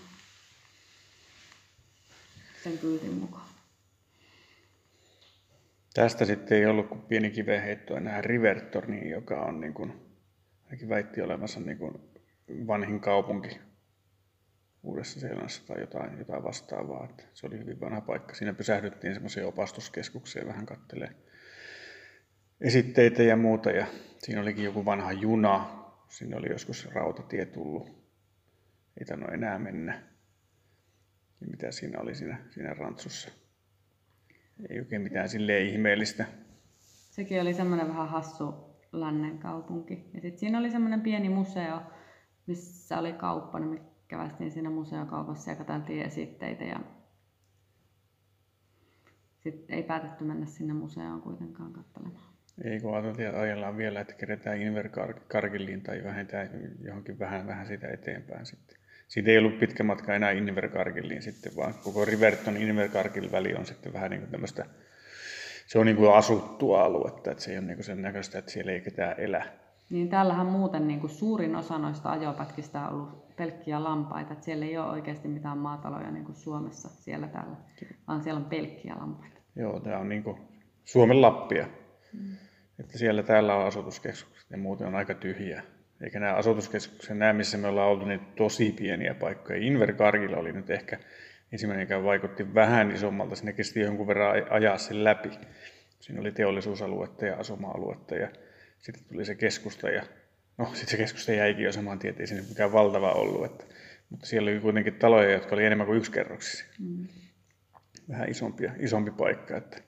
Sen 2.62 2.78
kyltin 2.78 3.12
mukaan. 3.12 3.49
Tästä 5.94 6.25
sitten 6.25 6.59
ei 6.59 6.66
ollut 6.66 6.88
kuin 6.88 7.00
pieni 7.00 7.30
kiveheitto 7.30 7.97
enää 7.97 8.21
Rivertorniin, 8.21 9.11
joka 9.11 9.40
on 9.42 9.61
niin 9.61 9.75
kuin, 9.75 9.92
ainakin 10.64 10.88
väitti 10.88 11.23
olevansa 11.23 11.61
niin 11.61 11.78
kuin 11.78 12.00
vanhin 12.66 13.00
kaupunki 13.00 13.61
Uudessa 14.82 15.21
Seelannassa 15.21 15.66
tai 15.66 15.80
jotain, 15.80 16.18
jotain 16.18 16.44
vastaavaa. 16.44 17.04
Että 17.04 17.23
se 17.35 17.47
oli 17.47 17.59
hyvin 17.59 17.80
vanha 17.80 18.00
paikka. 18.00 18.35
Siinä 18.35 18.54
pysähdyttiin 18.54 19.14
semmoisia 19.14 19.47
opastuskeskuksia 19.47 20.47
vähän 20.47 20.66
kattelee 20.66 21.14
esitteitä 22.62 23.23
ja 23.23 23.37
muuta. 23.37 23.71
Ja 23.71 23.87
siinä 24.19 24.40
olikin 24.40 24.64
joku 24.64 24.85
vanha 24.85 25.12
juna. 25.12 25.83
Siinä 26.09 26.37
oli 26.37 26.50
joskus 26.50 26.88
rautatie 26.95 27.47
tullut. 27.47 27.88
Ei 29.00 29.07
tainnut 29.07 29.33
enää 29.33 29.59
mennä. 29.59 30.02
Ja 31.40 31.47
mitä 31.47 31.73
siinä 31.73 32.00
oli 32.00 32.14
siinä, 32.14 32.38
siinä 32.50 32.75
rantsussa? 32.75 33.31
Ei 34.71 34.78
oikein 34.78 35.02
mitään 35.02 35.28
silleen 35.28 35.66
ihmeellistä. 35.66 36.26
Sekin 37.11 37.40
oli 37.40 37.54
semmoinen 37.54 37.88
vähän 37.88 38.09
hassu 38.09 38.54
lännen 38.92 39.38
kaupunki. 39.38 40.11
Ja 40.14 40.21
sitten 40.21 40.38
siinä 40.38 40.59
oli 40.59 40.71
semmoinen 40.71 41.00
pieni 41.00 41.28
museo, 41.28 41.83
missä 42.47 42.99
oli 42.99 43.12
kauppa, 43.12 43.59
niin 43.59 43.71
me 43.71 43.81
kävästiin 44.09 44.50
siinä 44.50 44.71
museokaupassa 44.71 45.50
ja 45.50 45.57
katseltiin 45.57 46.02
esitteitä. 46.02 46.64
Ja 46.64 46.81
sitten 49.38 49.76
ei 49.76 49.83
päätetty 49.83 50.25
mennä 50.25 50.47
sinne 50.47 50.75
museoon 50.75 51.23
kuitenkaan 51.23 51.73
katselemaan. 51.73 52.33
Ei 52.64 52.80
kun 52.80 52.94
ajellaan 53.40 53.76
vielä, 53.76 54.00
että 54.00 54.14
kerätään 54.14 54.62
Inverkarkilliin 54.62 55.82
tai 55.82 56.04
vähentää 56.04 56.49
johonkin 56.80 57.18
vähän, 57.18 57.47
vähän 57.47 57.66
sitä 57.66 57.88
eteenpäin 57.88 58.47
sitten. 58.47 58.76
Siitä 59.09 59.30
ei 59.30 59.38
ollut 59.38 59.59
pitkä 59.59 59.82
matka 59.85 60.14
enää 60.14 60.30
Inverkarkilliin 60.30 61.23
sitten, 61.23 61.52
vaan 61.56 61.75
koko 61.85 62.04
Riverton 62.04 62.56
Inverkarkil 62.56 63.32
väli 63.32 63.54
on 63.54 63.66
sitten 63.66 63.92
vähän 63.92 64.11
niin 64.11 64.21
kuin 64.21 64.30
tämmöistä, 64.30 64.66
se 65.66 65.78
on 65.78 65.87
niin 65.87 65.97
kuin 65.97 66.14
asuttua 66.14 66.85
aluetta, 66.85 67.30
että 67.30 67.42
se 67.42 67.50
ei 67.50 67.59
ole 67.59 67.66
niin 67.66 67.76
kuin 67.76 67.85
sen 67.85 68.02
näköistä, 68.02 68.38
että 68.38 68.50
siellä 68.50 68.73
ei 68.73 68.80
ketään 68.80 69.14
elä. 69.18 69.47
Niin 69.90 70.09
täällähän 70.09 70.47
muuten 70.47 70.88
niin 70.88 71.00
kuin 71.00 71.11
suurin 71.11 71.56
osa 71.56 71.78
noista 71.78 72.11
ajopätkistä 72.11 72.80
on 72.80 72.94
ollut 72.94 73.37
pelkkiä 73.37 73.85
lampaita, 73.85 74.32
että 74.32 74.44
siellä 74.44 74.64
ei 74.64 74.78
ole 74.78 74.90
oikeasti 74.90 75.28
mitään 75.28 75.59
maataloja 75.59 76.11
niin 76.11 76.25
kuin 76.25 76.37
Suomessa 76.37 76.88
siellä 76.88 77.28
täällä, 77.28 77.56
vaan 78.09 78.23
siellä 78.23 78.38
on 78.38 78.50
pelkkiä 78.50 78.94
lampaita. 78.99 79.40
Joo, 79.56 79.80
tämä 79.80 79.99
on 79.99 80.09
niin 80.09 80.23
kuin 80.23 80.38
Suomen 80.85 81.23
Lappia. 81.23 81.66
Mm. 82.12 82.37
Että 82.78 82.99
siellä 82.99 83.23
täällä 83.23 83.54
on 83.54 83.66
asutuskeskukset 83.66 84.50
ja 84.50 84.59
muuten 84.59 84.87
on 84.87 84.95
aika 84.95 85.14
tyhjiä. 85.14 85.62
Eikä 86.00 86.21
nämä 86.21 86.35
asutuskeskukset, 86.35 87.19
nämä 87.19 87.33
missä 87.33 87.59
me 87.59 87.69
ollaan 87.69 87.88
oltu, 87.88 88.04
niin 88.04 88.21
tosi 88.37 88.73
pieniä 88.73 89.14
paikkoja. 89.14 89.59
Inverkargilla 89.59 90.37
oli 90.37 90.52
nyt 90.52 90.71
ehkä 90.71 90.99
ensimmäinen, 91.52 91.88
joka 91.88 92.04
vaikutti 92.04 92.54
vähän 92.54 92.90
isommalta. 92.90 93.37
Sinne 93.37 93.52
kesti 93.52 93.81
jonkun 93.81 94.07
verran 94.07 94.47
ajaa 94.50 94.78
sen 94.78 95.04
läpi. 95.04 95.31
Siinä 96.00 96.21
oli 96.21 96.33
teollisuusaluetta 96.33 97.26
ja 97.26 97.37
asuma-aluetta 97.37 98.14
ja 98.14 98.28
sitten 98.78 99.04
tuli 99.04 99.25
se 99.25 99.35
keskusta 99.35 99.90
ja 99.90 100.02
no 100.59 100.66
sitten 100.66 100.88
se 100.88 100.97
keskusta 100.97 101.33
jäikin 101.33 101.64
jo 101.64 101.73
saman 101.73 101.99
tien, 101.99 102.14
ei 102.19 102.26
sinne 102.26 102.45
mikään 102.49 102.73
valtava 102.73 103.12
ollut. 103.12 103.45
Että, 103.45 103.64
mutta 104.11 104.26
siellä 104.26 104.50
oli 104.50 104.61
kuitenkin 104.61 104.95
taloja, 104.95 105.33
jotka 105.33 105.54
oli 105.54 105.64
enemmän 105.64 105.87
kuin 105.87 105.99
yksikerroksisia. 105.99 106.66
Mm. 106.78 107.09
Vähän 108.09 108.28
isompia, 108.28 108.73
isompi 108.78 109.11
paikka. 109.11 109.57
Että 109.57 109.83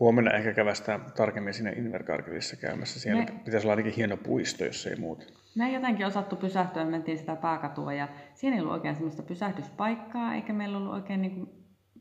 huomenna 0.00 0.30
ehkä 0.30 0.52
kävästään 0.52 1.00
tarkemmin 1.16 1.54
sinne 1.54 1.72
Inverkarkilissa 1.72 2.56
käymässä. 2.56 3.00
Siellä 3.00 3.24
me... 3.24 3.40
pitäisi 3.44 3.66
olla 3.66 3.72
ainakin 3.72 3.92
hieno 3.92 4.16
puisto, 4.16 4.64
jos 4.64 4.86
ei 4.86 4.96
muuta. 4.96 5.24
Me 5.56 5.66
ei 5.66 5.74
jotenkin 5.74 6.06
osattu 6.06 6.36
pysähtyä, 6.36 6.84
me 6.84 6.90
mentiin 6.90 7.18
sitä 7.18 7.36
pääkatua 7.36 7.92
ja 7.92 8.08
siinä 8.34 8.56
ei 8.56 8.60
ollut 8.60 8.74
oikein 8.74 8.94
semmoista 8.94 9.22
pysähdyspaikkaa, 9.22 10.34
eikä 10.34 10.52
meillä 10.52 10.78
ollut 10.78 10.94
oikein 10.94 11.22
niin 11.22 11.48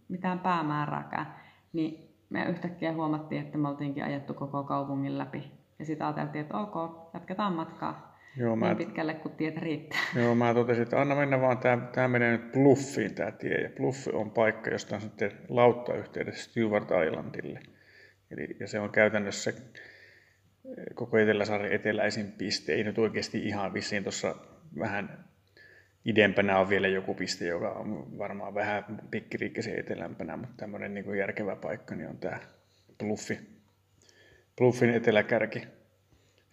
mitään 0.10 0.40
päämäärääkään. 0.40 1.36
Niin 1.74 2.10
me 2.30 2.46
yhtäkkiä 2.46 2.94
huomattiin, 2.94 3.42
että 3.42 3.58
me 3.58 3.70
oltiinkin 3.70 4.04
ajettu 4.04 4.34
koko 4.34 4.64
kaupungin 4.64 5.18
läpi. 5.18 5.52
Ja 5.80 5.86
sitten 5.86 6.08
ajateltiin, 6.08 6.42
että 6.42 6.58
ok, 6.58 7.10
jatketaan 7.14 7.54
matkaa. 7.54 8.14
Joo, 8.38 8.56
mä... 8.56 8.66
Niin 8.66 8.78
pitkälle 8.78 9.14
kuin 9.14 9.36
tietä 9.36 9.60
riittää. 9.60 10.00
Joo, 10.16 10.36
mä 10.36 10.54
totesin, 10.54 10.84
että 10.84 11.02
anna 11.02 11.16
mennä 11.16 11.42
vaan, 11.42 11.58
tämä, 11.58 11.88
tämä 11.92 12.08
menee 12.08 12.32
nyt 12.32 12.52
Bluffiin 12.52 13.16
tämä 13.16 13.32
tie. 13.32 13.62
Ja 13.62 13.70
Bluff 13.78 14.08
on 14.14 14.32
paikka, 14.32 14.70
josta 14.70 14.96
on 14.96 15.02
sitten 15.02 15.32
lauttayhteydessä 15.50 16.52
Stewart 16.52 16.90
Islandille. 17.08 17.60
Eli, 18.32 18.58
ja 18.60 18.68
se 18.68 18.80
on 18.80 18.90
käytännössä 18.90 19.50
eh, 19.50 19.56
koko 20.94 21.18
Eteläsaaren 21.18 21.72
eteläisin 21.72 22.32
piste. 22.32 22.74
Ei 22.74 22.84
nyt 22.84 22.98
oikeasti 22.98 23.40
ihan 23.40 23.74
vissiin 23.74 24.04
tuossa 24.04 24.36
vähän 24.80 25.26
idempänä 26.06 26.60
on 26.60 26.70
vielä 26.70 26.88
joku 26.88 27.14
piste, 27.14 27.46
joka 27.46 27.72
on 27.72 28.18
varmaan 28.18 28.54
vähän 28.54 29.02
pikkiriikkeisen 29.12 29.80
etelämpänä, 29.80 30.38
mutta 30.38 30.56
tämmöinen 30.58 30.94
niin 30.94 31.06
kuin 31.06 31.20
järkevä 31.20 31.56
paikka 31.56 31.96
niin 31.96 32.10
on 32.10 32.18
tämä 32.18 32.40
Bluffi. 32.98 33.40
Bluffin 34.58 34.90
eteläkärki. 34.90 35.68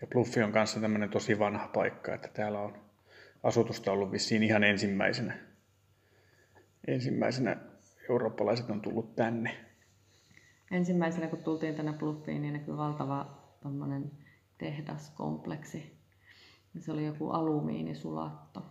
Ja 0.01 0.07
Bluffi 0.07 0.43
on 0.43 0.53
kanssa 0.53 0.81
tämmöinen 0.81 1.11
tosi 1.11 1.39
vanha 1.39 1.69
paikka, 1.69 2.15
että 2.15 2.29
täällä 2.29 2.61
on 2.61 2.79
asutusta 3.43 3.93
ollut 3.93 4.13
vissiin 4.13 4.43
ihan 4.43 4.65
ensimmäisenä. 4.65 5.39
Ensimmäisenä 6.87 7.57
eurooppalaiset 8.11 8.71
on 8.71 8.81
tullut 8.81 9.17
tänne 9.17 9.70
ensimmäisenä 10.71 11.27
kun 11.27 11.39
tultiin 11.39 11.75
tänne 11.75 11.93
Bluffiin, 11.93 12.43
niin 12.43 12.53
näkyi 12.53 12.77
valtava 12.77 13.27
tehdaskompleksi. 14.59 15.97
Se 16.79 16.93
oli 16.93 17.07
joku 17.07 17.31
alumiinisulatto. 17.31 18.63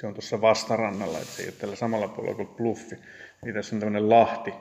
Se 0.00 0.06
on 0.06 0.14
tuossa 0.14 0.40
vastarannalla, 0.40 1.18
että 1.18 1.30
se 1.30 1.42
ei 1.42 1.48
ole 1.48 1.54
tällä 1.60 1.76
samalla 1.76 2.08
puolella 2.08 2.36
kuin 2.36 2.48
Bluffi. 2.48 2.96
Niin 3.44 3.54
tässä 3.54 3.76
on 3.76 3.80
tämmöinen 3.80 4.10
lahti, 4.10 4.54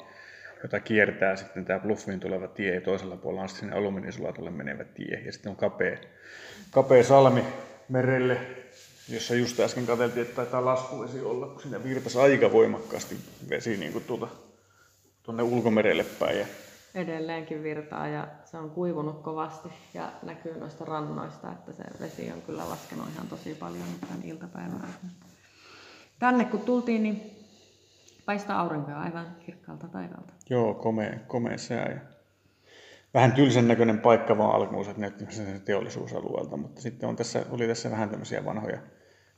jota 0.63 0.79
kiertää 0.79 1.35
sitten 1.35 1.65
tämä 1.65 1.79
Bluffiin 1.79 2.19
tuleva 2.19 2.47
tie 2.47 2.75
ja 2.75 2.81
toisella 2.81 3.17
puolella 3.17 3.41
on 3.41 3.49
sinne 3.49 3.75
alumiinisulatolle 3.75 4.51
menevä 4.51 4.83
tie. 4.83 5.21
Ja 5.25 5.31
sitten 5.31 5.49
on 5.49 5.55
kapea, 5.55 5.97
kapea 6.71 7.03
salmi 7.03 7.43
merelle, 7.89 8.37
jossa 9.09 9.35
just 9.35 9.59
äsken 9.59 9.85
katseltiin, 9.85 10.21
että 10.21 10.35
taitaa 10.35 10.65
laskuvesi 10.65 11.21
olla, 11.21 11.47
kun 11.47 11.61
siinä 11.61 11.83
virtasi 11.83 12.19
aika 12.19 12.51
voimakkaasti 12.51 13.17
vesi 13.49 13.77
niin 13.77 13.91
kuin 13.91 14.03
tuota, 14.03 14.27
tuonne 15.23 15.43
ulkomerelle 15.43 16.05
päin. 16.19 16.39
Ja 16.39 16.45
edelleenkin 16.95 17.63
virtaa 17.63 18.07
ja 18.07 18.27
se 18.45 18.57
on 18.57 18.69
kuivunut 18.69 19.21
kovasti 19.21 19.69
ja 19.93 20.11
näkyy 20.23 20.59
noista 20.59 20.85
rannoista, 20.85 21.51
että 21.51 21.73
se 21.73 21.83
vesi 21.99 22.31
on 22.31 22.41
kyllä 22.41 22.69
laskenut 22.69 23.09
ihan 23.15 23.27
tosi 23.27 23.55
paljon 23.55 23.83
tämän 24.01 24.23
iltapäivän 24.23 24.81
aikana. 24.81 25.11
Tänne 26.19 26.45
kun 26.45 26.59
tultiin, 26.59 27.03
niin 27.03 27.39
Paistaa 28.29 28.59
aurinkoa 28.59 28.95
aivan 28.95 29.25
kirkkaalta 29.45 29.87
taivaalta. 29.87 30.33
Joo, 30.49 30.73
komea, 30.73 31.19
komea 31.27 31.57
sää. 31.57 31.91
Ja 31.91 31.99
vähän 33.13 33.31
tylsän 33.31 33.67
näköinen 33.67 33.99
paikka 33.99 34.37
vaan 34.37 34.55
alkuun, 34.55 34.89
että 34.89 35.01
näytti 35.01 35.25
sen 35.29 35.61
teollisuusalueelta, 35.61 36.57
mutta 36.57 36.81
sitten 36.81 37.09
on 37.09 37.15
tässä, 37.15 37.45
oli 37.51 37.67
tässä 37.67 37.91
vähän 37.91 38.09
tämmöisiä 38.09 38.45
vanhoja 38.45 38.79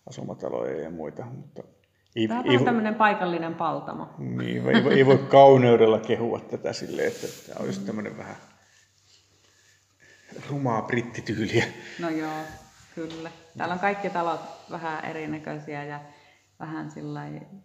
asumataloja 0.09 0.81
ja 0.81 0.89
muita, 0.89 1.25
mutta 1.25 1.63
ei, 2.15 2.27
Tämä 2.27 2.39
on 2.39 2.51
ei, 2.51 2.65
tämmöinen 2.65 2.95
paikallinen 2.95 3.55
paltamo. 3.55 4.09
Niin, 4.17 4.69
ei, 4.69 4.97
ei 4.97 5.05
voi 5.05 5.17
kauneudella 5.17 5.99
kehua 5.99 6.39
tätä 6.39 6.73
silleen, 6.73 7.07
että 7.07 7.27
tämä 7.47 7.59
on 7.59 7.65
just 7.65 7.85
tämmöinen 7.85 8.17
vähän 8.17 8.35
rumaa 10.49 10.81
brittityyliä. 10.81 11.65
No 11.99 12.09
joo, 12.09 12.43
kyllä. 12.95 13.31
Täällä 13.57 13.73
on 13.73 13.79
kaikki 13.79 14.09
talot 14.09 14.41
vähän 14.71 15.05
erinäköisiä 15.05 15.83
ja 15.83 15.99
vähän 16.59 16.91
sillä 16.91 17.21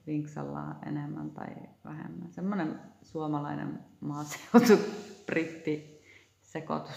vinksallaan 0.06 0.78
enemmän 0.87 1.30
tai 1.30 1.48
vähemmän. 1.85 2.32
Semmoinen 2.32 2.80
suomalainen 3.02 3.78
maaseutu 4.00 4.78
britti 5.26 6.02
sekoitus. 6.42 6.94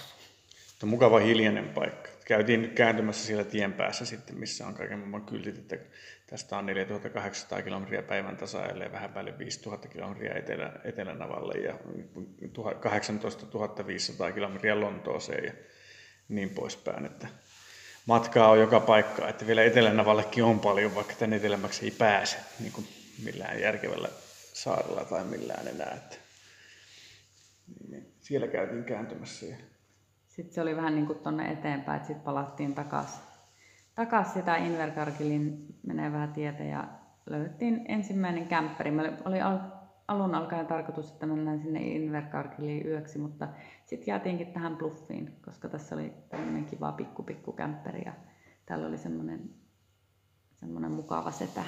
Tämä 0.80 0.88
on 0.88 0.90
mukava 0.90 1.20
hiljainen 1.20 1.70
paikka. 1.70 2.10
Käytiin 2.26 2.62
nyt 2.62 2.74
kääntymässä 2.74 3.26
siellä 3.26 3.44
tien 3.44 3.74
päässä 3.74 4.06
sitten, 4.06 4.38
missä 4.38 4.68
on 4.68 4.74
kaiken 4.74 4.98
maailman 5.00 5.26
kyltit, 5.26 5.58
että 5.58 5.78
tästä 6.30 6.58
on 6.58 6.66
4800 6.66 7.62
kilometriä 7.62 8.02
päivän 8.02 8.38
tasa, 8.38 8.66
ellei 8.66 8.92
vähän 8.92 9.14
päälle 9.14 9.38
5000 9.38 9.88
kilometriä 9.88 10.34
etelä, 10.34 10.72
Etelänavalle 10.84 11.54
ja 11.54 11.80
18 12.80 13.48
500 13.88 14.32
kilometriä 14.32 14.80
Lontooseen 14.80 15.46
ja 15.46 15.54
niin 16.30 16.50
poispäin. 16.50 17.06
Että 17.06 17.28
matkaa 18.06 18.50
on 18.50 18.60
joka 18.60 18.80
paikka, 18.80 19.28
että 19.28 19.48
vielä 19.48 19.64
Etelänavallekin 19.64 20.44
on 20.44 20.60
paljon, 20.60 20.96
vaikka 20.96 21.14
tänne 21.20 21.36
etelämäksi 21.36 21.86
ei 21.86 21.92
pääse 21.92 22.38
niin 22.60 22.72
kuin 22.72 22.88
millään 23.24 23.62
järkevällä 23.62 24.10
saarella 24.54 25.06
tai 25.06 25.24
millään 25.24 25.68
enää. 25.68 25.94
Että, 25.96 26.16
niin, 27.90 28.14
siellä 28.20 28.48
käytiin 28.48 28.84
kääntymässä. 28.84 29.46
Sitten 30.28 30.54
se 30.54 30.62
oli 30.62 30.76
vähän 30.76 30.96
niin 30.96 31.08
kuin 31.08 31.20
tuonne 31.20 31.52
eteenpäin, 31.52 31.98
että 31.98 32.08
sitten 32.08 32.24
palattiin 32.24 32.76
takaisin 32.76 33.29
takas 34.00 34.34
sitä 34.34 34.56
Inverkarkilin 34.56 35.66
menevää 35.88 36.28
tietä 36.28 36.64
ja 36.64 36.88
löydettiin 37.26 37.86
ensimmäinen 37.88 38.48
kämpperi. 38.48 38.92
Meillä 38.92 39.18
oli 39.26 39.38
alun 40.08 40.36
alkaen 40.36 40.68
tarkoitus, 40.68 41.12
että 41.12 41.26
mennään 41.26 41.60
sinne 41.60 41.80
Inverkarkiliin 41.80 42.88
yöksi, 42.88 43.20
mutta 43.20 43.48
sitten 43.86 44.12
jäätiinkin 44.12 44.54
tähän 44.54 44.78
Bluffiin, 44.78 45.36
koska 45.46 45.70
tässä 45.70 45.96
oli 45.96 46.14
tämmöinen 46.30 46.66
kiva 46.66 46.92
pikku 46.92 47.24
pikku 47.24 47.52
kämpperi 47.52 48.02
ja 48.06 48.14
täällä 48.66 48.88
oli 48.88 48.98
semmoinen, 48.98 49.50
semmoinen 50.54 50.92
mukava 50.92 51.32
setä 51.32 51.62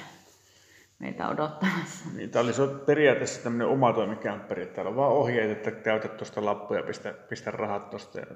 meitä 1.02 1.28
odottamassa. 1.28 2.04
Niin, 2.14 2.30
tämä 2.30 2.44
oli 2.44 2.52
periaatteessa 2.86 3.42
tämmöinen 3.42 3.68
omatoimikämpperi, 3.68 4.62
että 4.62 4.74
täällä 4.74 4.90
on 4.90 4.96
vaan 4.96 5.12
ohjeet, 5.12 5.50
että 5.50 5.70
täytä 5.70 6.08
tuosta 6.08 6.44
lappuja, 6.44 6.82
pistä, 6.82 7.12
pistä 7.12 7.50
rahat 7.50 7.90
tuosta 7.90 8.18
ja, 8.18 8.26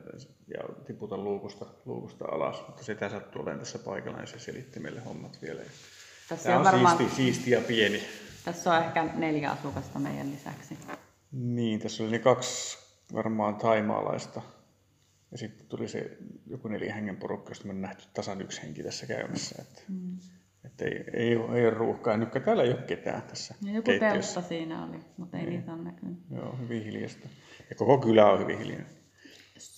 ja 0.46 0.62
tiputa 0.86 1.16
luukusta, 1.18 1.66
luukusta 1.84 2.24
alas, 2.24 2.64
mutta 2.66 2.84
sitä 2.84 3.08
sattuu 3.08 3.42
olemaan 3.42 3.58
tässä 3.58 3.78
paikalla 3.78 4.20
ja 4.20 4.26
se 4.26 4.38
selitti 4.38 4.80
meille 4.80 5.00
hommat 5.00 5.38
vielä. 5.42 5.60
Tässä 6.28 6.44
tämä 6.44 6.56
on, 6.60 6.66
on 6.66 6.72
varmaan... 6.72 6.96
siisti, 6.96 7.16
siisti 7.16 7.50
ja 7.50 7.60
pieni. 7.60 8.02
Tässä 8.44 8.74
on 8.74 8.84
ehkä 8.84 9.04
neljä 9.04 9.50
asukasta 9.50 9.98
meidän 9.98 10.30
lisäksi. 10.30 10.78
Niin, 11.32 11.80
tässä 11.80 12.04
oli 12.04 12.18
kaksi 12.18 12.78
varmaan 13.14 13.56
taimaalaista. 13.56 14.42
Ja 15.32 15.38
sitten 15.38 15.66
tuli 15.66 15.88
se 15.88 16.16
joku 16.46 16.68
neljä 16.68 16.94
hengen 16.94 17.16
porukka, 17.16 17.50
josta 17.50 17.66
me 17.66 17.72
nähty 17.72 18.04
tasan 18.14 18.40
yksi 18.40 18.62
henki 18.62 18.82
tässä 18.82 19.06
käymässä. 19.06 19.54
Että, 19.62 19.82
mm. 19.88 20.18
Että 20.80 20.84
ei, 20.84 21.04
ei, 21.12 21.30
ei 21.32 21.66
ole 21.66 21.70
ruuhkaa. 21.70 22.14
Täällä 22.44 22.62
ei 22.62 22.70
ole 22.70 22.82
ketään 22.82 23.22
tässä 23.22 23.54
ja 23.62 23.72
Joku 23.72 23.90
teltta 24.00 24.42
siinä 24.42 24.84
oli, 24.84 25.00
mutta 25.16 25.36
ei 25.36 25.42
niin. 25.44 25.58
niitä 25.58 25.72
ole 25.72 25.82
näkynyt. 25.82 26.18
Joo, 26.30 26.56
hyvin 26.60 26.84
hiljasta. 26.84 27.28
Ja 27.70 27.76
koko 27.76 27.98
kylä 27.98 28.30
on 28.30 28.38
hyvin 28.38 28.58
hiljainen. 28.58 28.86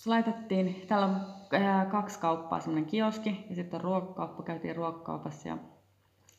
Laitettiin, 0.07 0.85
täällä 0.89 1.07
on 1.07 1.21
kaksi 1.91 2.19
kauppaa, 2.19 2.61
semmoinen 2.61 2.91
kioski 2.91 3.47
ja 3.49 3.55
sitten 3.55 3.81
ruokakauppa. 3.81 4.43
Käytiin 4.43 4.77
ruokakaupassa 4.77 5.49
ja 5.49 5.59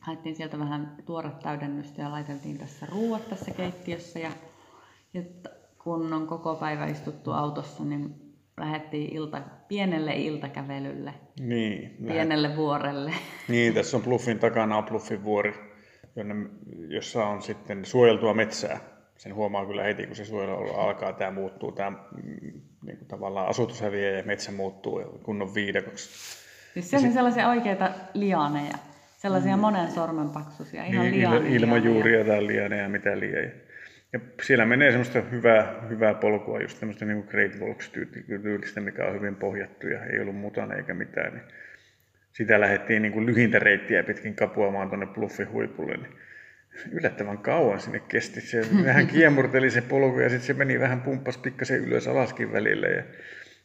haettiin 0.00 0.36
sieltä 0.36 0.58
vähän 0.58 0.96
tuoret 1.06 1.38
täydennystä 1.38 2.02
ja 2.02 2.10
laiteltiin 2.10 2.58
tässä 2.58 2.86
ruuat 2.86 3.28
tässä 3.28 3.50
keittiössä. 3.50 4.18
Ja, 4.18 4.30
ja 5.14 5.22
kun 5.78 6.12
on 6.12 6.26
koko 6.26 6.54
päivä 6.54 6.86
istuttu 6.86 7.32
autossa, 7.32 7.84
niin 7.84 8.29
lähdettiin 8.60 9.16
ilta, 9.16 9.42
pienelle 9.68 10.12
iltakävelylle. 10.12 11.14
Niin. 11.40 11.96
Pienelle 12.06 12.42
lähet... 12.42 12.58
vuorelle. 12.58 13.12
Niin, 13.48 13.74
tässä 13.74 13.96
on 13.96 14.02
Bluffin 14.02 14.38
takana 14.38 14.76
on 14.76 14.84
Bluffin 14.84 15.24
vuori, 15.24 15.54
jonne, 16.16 16.34
jossa 16.88 17.26
on 17.26 17.42
sitten 17.42 17.84
suojeltua 17.84 18.34
metsää. 18.34 18.80
Sen 19.16 19.34
huomaa 19.34 19.66
kyllä 19.66 19.82
heti, 19.82 20.06
kun 20.06 20.16
se 20.16 20.24
suojelu 20.24 20.74
alkaa, 20.74 21.12
tämä 21.12 21.30
muuttuu, 21.30 21.72
tämä 21.72 21.90
mm, 21.90 22.60
niin 22.86 22.98
kuin 22.98 23.08
tavallaan 23.08 23.48
asutus 23.48 23.80
häviää 23.80 24.12
ja 24.12 24.22
metsä 24.22 24.52
muuttuu 24.52 25.02
kunnon 25.22 25.54
viidakoksi. 25.54 26.08
Siis 26.74 26.90
siellä 26.90 27.06
on 27.06 27.12
sellaisia 27.12 27.48
oikeita 27.48 27.90
lianeja, 28.14 28.74
sellaisia 29.18 29.56
mm. 29.56 29.60
monen 29.60 29.92
sormen 29.92 30.28
paksuisia, 30.28 30.84
ihan 30.84 31.06
niin, 31.06 31.18
lianeja. 31.18 31.56
Ilmajuuria 31.56 32.24
tai 32.24 32.46
lianeja, 32.46 32.88
mitä 32.88 33.20
liian. 33.20 33.50
Ja 34.12 34.20
siellä 34.42 34.66
menee 34.66 34.90
semmoista 34.90 35.20
hyvää, 35.20 35.86
hyvää 35.88 36.14
polkua, 36.14 36.60
just 36.60 36.80
tämmöistä 36.80 37.04
niin 37.04 37.24
Great 37.28 37.52
Walks-tyylistä, 37.60 38.80
mikä 38.80 39.06
on 39.06 39.14
hyvin 39.14 39.36
pohjattu 39.36 39.88
ja 39.88 40.04
ei 40.04 40.20
ollut 40.20 40.36
mutana 40.36 40.74
eikä 40.74 40.94
mitään. 40.94 41.32
Niin 41.32 41.44
sitä 42.32 42.60
lähdettiin 42.60 43.02
niin 43.02 43.12
kuin 43.12 43.26
lyhintä 43.26 43.58
reittiä 43.58 44.02
pitkin 44.02 44.34
kapuamaan 44.34 44.88
tuonne 44.88 45.06
Bluffin 45.06 45.50
huipulle. 45.50 45.96
Niin 45.96 46.12
yllättävän 46.92 47.38
kauan 47.38 47.80
sinne 47.80 48.00
kesti. 48.00 48.40
Se 48.40 48.66
vähän 48.84 49.06
kiemurteli 49.06 49.70
se 49.70 49.80
polku 49.80 50.18
ja 50.18 50.28
sitten 50.28 50.46
se 50.46 50.54
meni 50.54 50.80
vähän 50.80 51.00
pumppas 51.00 51.38
pikkasen 51.38 51.78
ylös 51.78 52.08
alaskin 52.08 52.52
välillä. 52.52 52.88
Ja, 52.88 53.02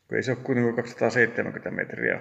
kun 0.08 0.18
ei 0.18 0.24
se 0.24 0.32
ole 0.32 0.40
kuitenkin 0.44 0.76
270 0.76 1.72
metriä. 1.72 2.20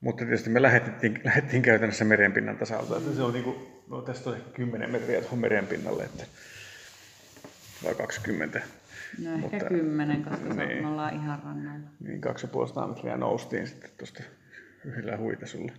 Mutta 0.00 0.24
tietysti 0.24 0.50
me 0.50 0.62
lähdettiin, 0.62 1.20
lähdettiin 1.24 1.62
käytännössä 1.62 2.04
merenpinnan 2.04 2.56
tasalta. 2.56 2.96
Että 2.96 3.10
se 3.10 3.22
on 3.22 3.32
niin 3.32 3.44
kuin, 3.44 3.56
no 3.90 4.02
tästä 4.02 4.30
on 4.30 4.36
10 4.54 4.90
metriä 4.90 5.20
tuohon 5.20 5.38
merenpinnalle. 5.38 6.04
Että 6.04 6.24
vai 7.84 7.94
20. 7.94 8.60
No 9.24 9.34
ehkä 9.34 9.40
Mutta, 9.40 9.64
10, 9.64 10.24
koska 10.24 10.54
niin, 10.54 10.82
me 10.82 10.88
ollaan 10.88 11.14
ihan 11.14 11.38
rannalla. 11.44 11.88
Niin, 12.00 12.20
2,5 12.24 12.88
metriä 12.88 13.16
noustiin 13.16 13.66
sitten 13.66 13.90
tuosta 13.98 14.22
yhdellä 14.84 15.16
huitasulla. 15.16 15.72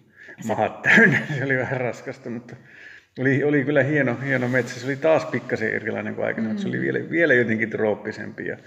Mahat 0.47 0.81
täynnä, 0.81 1.17
se 1.37 1.45
oli 1.45 1.57
vähän 1.57 1.81
raskasta, 1.81 2.29
mutta 2.29 2.55
oli, 3.19 3.43
oli 3.43 3.63
kyllä 3.63 3.83
hieno, 3.83 4.17
hieno 4.25 4.47
metsä. 4.47 4.79
Se 4.79 4.85
oli 4.85 4.95
taas 4.95 5.25
pikkasen 5.25 5.73
erilainen 5.73 6.15
kuin 6.15 6.25
aikaisemmin, 6.25 6.57
mm. 6.57 6.61
se 6.61 6.67
oli 6.67 6.81
vielä, 6.81 6.99
vielä 7.09 7.33
jotenkin 7.33 7.69
trooppisempi. 7.69 8.47
Ja, 8.47 8.57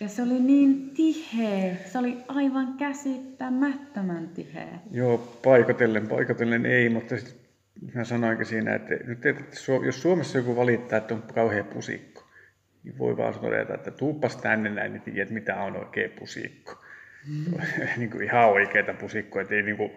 ja 0.00 0.08
se 0.08 0.22
oli 0.22 0.40
niin 0.40 0.90
tiheä. 0.90 1.76
Se 1.92 1.98
oli 1.98 2.16
aivan 2.28 2.74
käsittämättömän 2.78 4.28
tiheä. 4.28 4.78
Joo, 4.90 5.18
paikotellen, 5.44 6.08
paikotellen 6.08 6.66
ei, 6.66 6.88
mutta 6.88 7.16
sitten 7.16 7.34
mä 7.94 8.04
sanoinkin 8.04 8.46
siinä, 8.46 8.74
että 8.74 8.94
nyt, 9.06 9.26
että 9.26 9.44
jos 9.86 10.02
Suomessa 10.02 10.38
joku 10.38 10.56
valittaa, 10.56 10.98
että 10.98 11.14
on 11.14 11.22
kauhean 11.34 11.64
pusikko, 11.64 12.11
niin 12.84 12.98
voi 12.98 13.16
vaan 13.16 13.38
todeta, 13.38 13.74
että 13.74 13.90
tuuppas 13.90 14.36
tänne 14.36 14.70
näin, 14.70 14.92
niin 14.92 15.02
tiedät, 15.02 15.30
mitä 15.30 15.56
on 15.56 15.76
oikea 15.76 16.08
pusikko. 16.18 16.84
Mm. 17.28 17.60
niin 17.96 18.10
kuin 18.10 18.24
ihan 18.24 18.48
oikeita 18.48 18.94
pusikkoja, 18.94 19.42
että 19.42 19.54
ei 19.54 19.62
niin 19.62 19.76
kuin, 19.76 19.92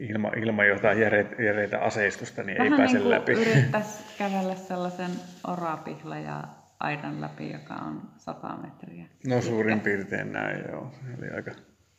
ilman, 0.00 0.38
ilman 0.38 0.68
jotain 0.68 1.00
järeitä, 1.00 1.42
järeitä 1.42 1.78
aseistusta, 1.78 2.42
niin 2.42 2.58
Vähän 2.58 2.72
ei 2.72 2.78
pääse 2.78 2.98
niin 2.98 3.10
läpi. 3.10 3.32
yrittäisi 3.32 4.04
kävellä 4.18 4.54
sellaisen 4.54 5.10
orapihla 5.46 6.18
ja 6.18 6.44
aidan 6.80 7.20
läpi, 7.20 7.50
joka 7.50 7.74
on 7.74 8.02
100 8.16 8.56
metriä. 8.56 9.04
No 9.26 9.40
suurin 9.40 9.80
piirtein 9.80 10.32
näin, 10.32 10.64
joo. 10.68 10.92
Eli 11.18 11.30
aika... 11.30 11.50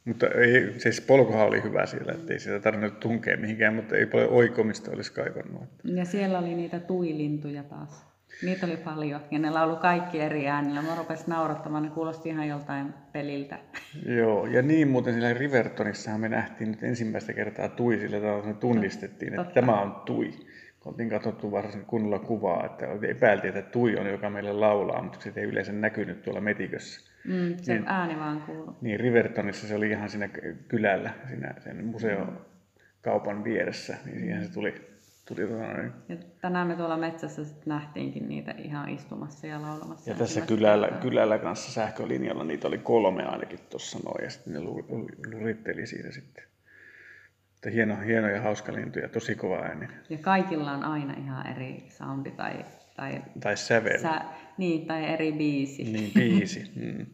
Mutta 0.06 0.28
ei, 0.28 0.80
siis 0.80 1.02
polkuhan 1.02 1.48
oli 1.48 1.64
hyvä 1.64 1.86
siellä, 1.86 2.12
ettei 2.12 2.40
sitä 2.40 2.60
tarvinnut 2.60 3.00
tunkea 3.00 3.38
mihinkään, 3.38 3.74
mutta 3.74 3.96
ei 3.96 4.06
paljon 4.06 4.32
oikomista 4.32 4.92
olisi 4.92 5.14
kaivannut. 5.14 5.64
Ja 5.84 6.06
siellä 6.06 6.40
oli 6.40 6.56
niitä 6.56 6.80
tuilintuja 6.80 7.64
taas. 7.64 8.13
Niitä 8.42 8.66
oli 8.66 8.78
paljon 8.78 9.22
ja 9.32 9.40
ne 9.40 9.50
laulu 9.50 9.76
kaikki 9.76 10.20
eri 10.20 10.48
äänillä. 10.48 10.82
Mä 10.82 10.96
rupesin 10.96 11.26
naurattamaan, 11.28 11.84
ne 11.84 11.90
kuulosti 11.90 12.30
ihan 12.30 12.48
joltain 12.48 12.94
peliltä. 13.12 13.60
Joo, 14.06 14.46
ja 14.46 14.62
niin 14.62 14.88
muuten 14.88 15.14
siellä 15.14 15.34
Rivertonissahan 15.34 16.22
me 16.22 16.30
nähtiin 16.30 16.72
nyt 16.72 16.84
ensimmäistä 16.84 17.34
kertaa 17.34 17.70
Tui, 17.70 17.98
sillä 18.00 18.20
tavalla 18.20 18.48
me 18.48 18.54
tunnistettiin, 18.54 19.40
että 19.40 19.54
tämä 19.54 19.82
on 19.82 20.02
Tui. 20.06 20.32
Kun 20.80 20.92
oltiin 20.92 21.10
katsottu 21.10 21.52
varsin 21.52 21.86
kunnolla 21.86 22.20
kuvaa, 22.20 22.66
että 22.66 22.86
epäiltiin, 23.08 23.58
että 23.58 23.72
Tui 23.72 23.96
on, 23.96 24.08
joka 24.08 24.30
meille 24.30 24.54
laulaa, 24.54 25.04
mutta 25.04 25.20
se 25.22 25.34
ei 25.36 25.44
yleensä 25.44 25.72
näkynyt 25.72 26.22
tuolla 26.22 26.42
metikössä. 26.42 27.12
Mm, 27.28 27.58
se 27.62 27.74
niin, 27.74 27.88
ääni 27.88 28.20
vaan 28.20 28.42
kuuluu. 28.42 28.76
Niin, 28.82 29.00
Rivertonissa 29.00 29.68
se 29.68 29.76
oli 29.76 29.90
ihan 29.90 30.10
siinä 30.10 30.30
kylällä, 30.68 31.14
siinä 31.28 31.54
sen 31.60 31.86
museokaupan 31.86 33.44
vieressä, 33.44 33.98
niin 34.06 34.20
siihen 34.20 34.46
se 34.46 34.54
tuli 34.54 34.93
tuli 35.28 35.50
noin. 35.50 35.92
Ja 36.10 36.16
tänään 36.42 36.68
me 36.68 36.76
tuolla 36.76 36.98
metsässä 36.98 37.46
sit 37.46 37.66
nähtiinkin 37.66 38.30
niitä 38.30 38.52
ihan 38.52 38.90
istumassa 38.90 39.48
ja 39.48 39.62
laulamassa. 39.62 40.10
Ja 40.10 40.16
tässä 40.16 40.42
kylällä, 40.42 40.88
kylällä 41.02 41.38
kanssa 41.38 41.72
sähkölinjalla 41.72 42.44
niitä 42.44 42.68
oli 42.68 42.78
kolme 42.78 43.24
ainakin 43.26 43.60
tuossa 43.70 44.00
noin 44.06 44.24
ja 44.24 44.30
sitten 44.30 44.54
ne 44.54 44.60
luritteli 45.40 45.88
siinä 45.88 46.12
sitten. 46.12 46.44
Että 47.56 47.70
hieno, 47.70 47.98
hieno 47.98 48.28
ja 48.28 48.42
hauska 48.42 48.74
lintu 48.74 49.00
ja 49.00 49.10
tosi 49.10 49.36
kova 49.36 49.56
ääni. 49.58 49.88
Ja 50.10 50.18
kaikilla 50.18 50.72
on 50.72 50.84
aina 50.84 51.14
ihan 51.14 51.48
eri 51.48 51.86
soundi 51.90 52.32
tai, 52.32 52.66
tai, 52.96 53.22
Tai 53.40 53.58
sävel. 53.58 54.02
sä, 54.02 54.22
niin, 54.58 54.86
tai 54.88 55.06
eri 55.06 55.32
biisi. 55.32 55.84
Niin, 55.84 56.12
biisi. 56.14 56.72
Mm. 56.76 57.06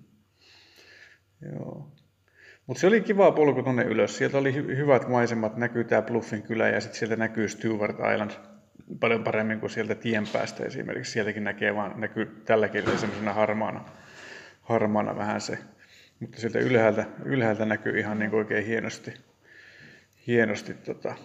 Joo. 1.52 1.92
Mutta 2.70 2.82
se 2.82 2.88
oli 2.88 3.02
kiva 3.02 3.32
polku 3.32 3.64
tuonne 3.64 3.84
ylös. 3.84 4.18
Sieltä 4.18 4.38
oli 4.38 4.52
hy- 4.52 4.78
hyvät 4.78 5.08
maisemat, 5.08 5.58
näkyy 5.58 5.84
tämä 5.84 6.02
Bluffin 6.02 6.42
kylä 6.42 6.70
ja 6.70 6.82
sitten 6.82 7.00
sieltä 7.00 7.16
näkyy 7.16 7.48
Stewart 7.48 7.98
Island 8.14 8.32
paljon 9.00 9.24
paremmin 9.24 9.60
kuin 9.60 9.70
sieltä 9.70 9.96
tien 9.96 10.24
päästä 10.34 10.64
esimerkiksi. 10.64 11.12
Sieltäkin 11.12 11.44
näkee 11.44 11.76
vaan, 11.76 12.02
näkyy 12.02 12.42
tälläkin 12.46 12.84
semmoisena 12.84 13.34
harmaana, 13.34 13.86
harmaana 14.62 15.16
vähän 15.18 15.42
se. 15.42 15.58
Mutta 16.20 16.40
sieltä 16.40 16.60
ylhäältä, 16.60 17.06
ylhäältä 17.26 17.66
näkyy 17.66 18.00
ihan 18.00 18.20
niin 18.20 18.32
kuin 18.32 18.38
oikein 18.38 18.66
hienosti, 18.66 19.14
hienosti 20.28 20.74
tota, 20.74 21.16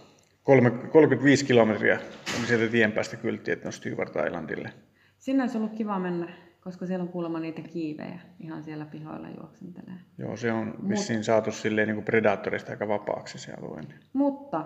kolme, 0.43 0.71
35 0.71 1.45
kilometriä 1.45 2.01
sieltä 2.47 2.69
tien 2.69 2.93
päästä 2.93 3.17
kyltti, 3.17 3.51
että 3.51 3.69
on 3.69 3.73
Stewart 3.73 4.13
Islandille. 4.27 4.71
Sinne 5.19 5.43
olisi 5.43 5.59
ollut 5.59 5.75
kiva 5.75 5.99
mennä, 5.99 6.33
koska 6.65 6.87
siellä 6.87 7.03
on 7.03 7.09
kuulemma 7.09 7.41
niitä 7.41 7.63
kiivejä 7.63 8.21
ihan 8.41 8.65
siellä 8.65 8.85
pihoilla 8.85 9.29
juoksentelee. 9.29 9.95
Joo, 10.19 10.37
se 10.37 10.53
on 10.53 10.75
vissiin 10.89 11.25
saatu 11.25 11.53
silleen 11.53 11.89
niin 11.89 11.97
kuin 11.97 12.05
Predatorista 12.05 12.71
aika 12.71 12.89
vapaaksi 12.89 13.39
se 13.39 13.53
alue. 13.53 13.81
Mutta 14.13 14.65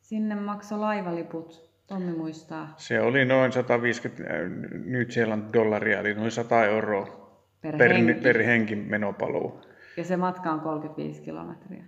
sinne 0.00 0.34
maksoi 0.34 0.78
laivaliput, 0.78 1.74
Tommi 1.86 2.12
muistaa, 2.12 2.74
Se 2.76 3.00
oli 3.00 3.24
noin 3.24 3.52
150 3.52 4.22
äh, 4.22 4.50
New 4.84 5.06
Zealand 5.06 5.52
dollaria, 5.52 6.00
eli 6.00 6.14
noin 6.14 6.30
100 6.30 6.64
euroa 6.64 7.24
per, 7.60 7.76
per, 7.76 7.92
henki. 7.92 8.14
per 8.14 8.42
henki 8.42 8.76
menopaluu. 8.76 9.60
Ja 9.96 10.04
se 10.04 10.16
matka 10.16 10.50
on 10.50 10.60
35 10.60 11.22
kilometriä. 11.22 11.84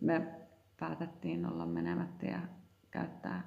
Me 0.00 0.28
päätettiin 0.80 1.46
olla 1.46 1.66
menemättä 1.66 2.26
ja 2.26 2.38
käyttää 2.90 3.42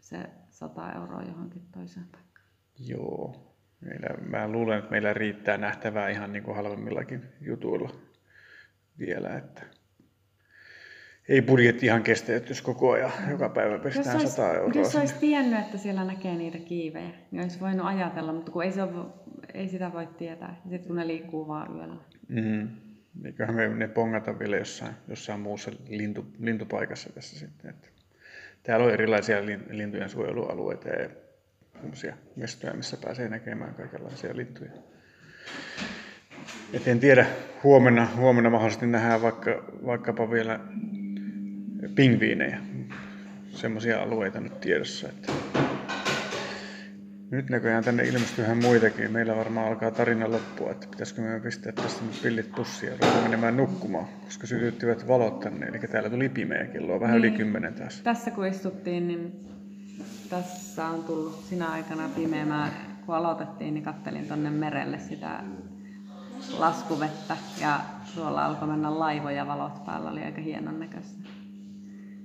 se 0.00 0.30
100 0.50 0.92
euroa 0.92 1.22
johonkin 1.22 1.62
toiseen 1.72 2.06
paikkaan. 2.12 2.35
Joo. 2.78 3.34
Meillä, 3.80 4.08
mä 4.28 4.48
luulen, 4.48 4.78
että 4.78 4.90
meillä 4.90 5.14
riittää 5.14 5.56
nähtävää 5.58 6.08
ihan 6.08 6.32
niin 6.32 6.42
kuin 6.42 6.56
halvemmillakin 6.56 7.22
jutuilla 7.40 7.90
vielä, 8.98 9.36
että 9.36 9.62
ei 11.28 11.42
budjetti 11.42 11.86
ihan 11.86 12.02
kestä, 12.02 12.36
että 12.36 12.50
jos 12.50 12.62
koko 12.62 12.90
ajan 12.90 13.12
joka 13.30 13.48
päivä 13.48 13.74
Jos 13.74 13.82
pestään 13.82 14.16
olisi, 14.16 14.32
100 14.32 14.54
euroa. 14.54 14.72
jos 14.74 14.96
olisi 14.96 15.14
tiennyt, 15.20 15.60
että 15.60 15.78
siellä 15.78 16.04
näkee 16.04 16.34
niitä 16.36 16.58
kiivejä, 16.58 17.10
niin 17.30 17.42
olisi 17.42 17.60
voinut 17.60 17.86
ajatella, 17.86 18.32
mutta 18.32 18.52
kun 18.52 18.64
ei, 18.64 18.72
se 18.72 18.82
ole, 18.82 19.06
ei 19.54 19.68
sitä 19.68 19.92
voi 19.92 20.06
tietää. 20.18 20.56
Sitten 20.62 20.86
kun 20.86 20.96
ne 20.96 21.06
liikkuu 21.06 21.48
vaan 21.48 21.76
yöllä. 21.76 21.96
Mm. 22.28 22.68
Eiköhän 23.24 23.54
me 23.54 23.68
ne 23.68 23.88
pongata 23.88 24.38
vielä 24.38 24.56
jossain, 24.56 24.94
jossain 25.08 25.40
muussa 25.40 25.70
lintu, 25.88 26.26
lintupaikassa 26.38 27.12
tässä 27.12 27.38
sitten. 27.38 27.70
Että 27.70 27.88
täällä 28.62 28.86
on 28.86 28.92
erilaisia 28.92 29.40
lin- 29.40 29.66
lintujen 29.68 30.08
suojelualueita 30.08 30.88
ja 30.88 31.08
mestoja, 32.36 32.74
missä 32.74 32.96
pääsee 32.96 33.28
näkemään 33.28 33.74
kaikenlaisia 33.74 34.36
lintuja. 34.36 34.70
Et 36.72 36.88
en 36.88 37.00
tiedä, 37.00 37.26
huomenna, 37.64 38.08
huomenna 38.16 38.50
mahdollisesti 38.50 38.86
nähdään 38.86 39.22
vaikka, 39.22 39.64
vaikkapa 39.86 40.30
vielä 40.30 40.60
pingviinejä. 41.94 42.58
Semmoisia 43.50 44.02
alueita 44.02 44.40
nyt 44.40 44.60
tiedossa. 44.60 45.08
Että 45.08 45.32
nyt 47.30 47.50
näköjään 47.50 47.84
tänne 47.84 48.02
ilmestyy 48.02 48.44
ihan 48.44 48.58
muitakin. 48.58 49.12
Meillä 49.12 49.36
varmaan 49.36 49.68
alkaa 49.68 49.90
tarina 49.90 50.30
loppua, 50.30 50.70
että 50.70 50.86
pitäisikö 50.90 51.22
me 51.22 51.40
pistää 51.40 51.72
tästä 51.72 52.04
nyt 52.04 52.22
pillit 52.22 52.52
pussiin 52.56 52.92
ja 52.92 52.98
ruveta 53.00 53.22
menemään 53.22 53.56
nukkumaan, 53.56 54.08
koska 54.24 54.46
sytyttivät 54.46 55.08
valot 55.08 55.40
tänne. 55.40 55.66
Eli 55.66 55.78
täällä 55.78 56.10
tuli 56.10 56.28
pimeä 56.28 56.66
kello 56.66 57.00
vähän 57.00 57.18
yli 57.18 57.30
kymmenen 57.30 57.74
taas. 57.74 58.00
Tässä 58.00 58.30
kun 58.30 58.46
istuttiin, 58.46 59.08
niin 59.08 59.46
tässä 60.30 60.86
on 60.86 61.04
tullut 61.04 61.44
sinä 61.48 61.68
aikana 61.68 62.08
pimeä. 62.14 62.46
Mä, 62.46 62.70
kun 63.06 63.14
aloitettiin, 63.14 63.74
niin 63.74 63.84
kattelin 63.84 64.28
tonne 64.28 64.50
merelle 64.50 64.98
sitä 64.98 65.40
laskuvettä 66.58 67.36
ja 67.60 67.80
tuolla 68.14 68.46
alkoi 68.46 68.68
mennä 68.68 68.98
laivoja, 68.98 69.46
valot 69.46 69.84
päällä 69.84 70.10
oli 70.10 70.22
aika 70.22 70.40
hienon 70.40 70.80
näköistä. 70.80 71.28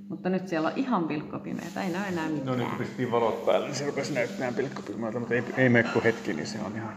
Mutta 0.09 0.29
nyt 0.29 0.47
siellä 0.47 0.67
on 0.67 0.73
ihan 0.75 1.03
pilkkopimeätä, 1.03 1.83
ei 1.83 1.89
näy 1.89 2.07
enää 2.07 2.29
mitään. 2.29 2.45
No 2.45 2.55
niin, 2.55 2.69
kun 2.69 2.77
pistiin 2.77 3.11
valot 3.11 3.45
päälle, 3.45 3.67
niin 3.67 3.75
se 3.75 3.85
rupesi 3.85 4.13
näyttämään 4.13 4.53
pilkkopimeältä, 4.53 5.19
mutta 5.19 5.33
ei, 5.33 5.43
ei 5.57 5.69
mene 5.69 5.89
kuin 5.89 6.03
hetki, 6.03 6.33
niin 6.33 6.47
se 6.47 6.59
on 6.65 6.75
ihan... 6.75 6.93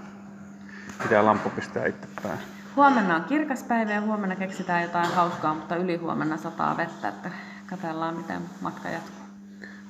Pitää 1.02 1.24
lamppu 1.24 1.50
pistää 1.50 1.86
itse 1.86 2.08
päähän. 2.22 2.44
Huomenna 2.76 3.16
on 3.16 3.24
kirkas 3.24 3.62
päivä 3.62 3.92
ja 3.92 4.00
huomenna 4.00 4.36
keksitään 4.36 4.82
jotain 4.82 5.10
hauskaa, 5.14 5.54
mutta 5.54 5.76
yli 5.76 5.96
huomenna 5.96 6.36
sataa 6.36 6.76
vettä, 6.76 7.08
että 7.08 7.30
katsellaan 7.66 8.16
miten 8.16 8.42
matka 8.60 8.88
jatkuu. 8.88 9.23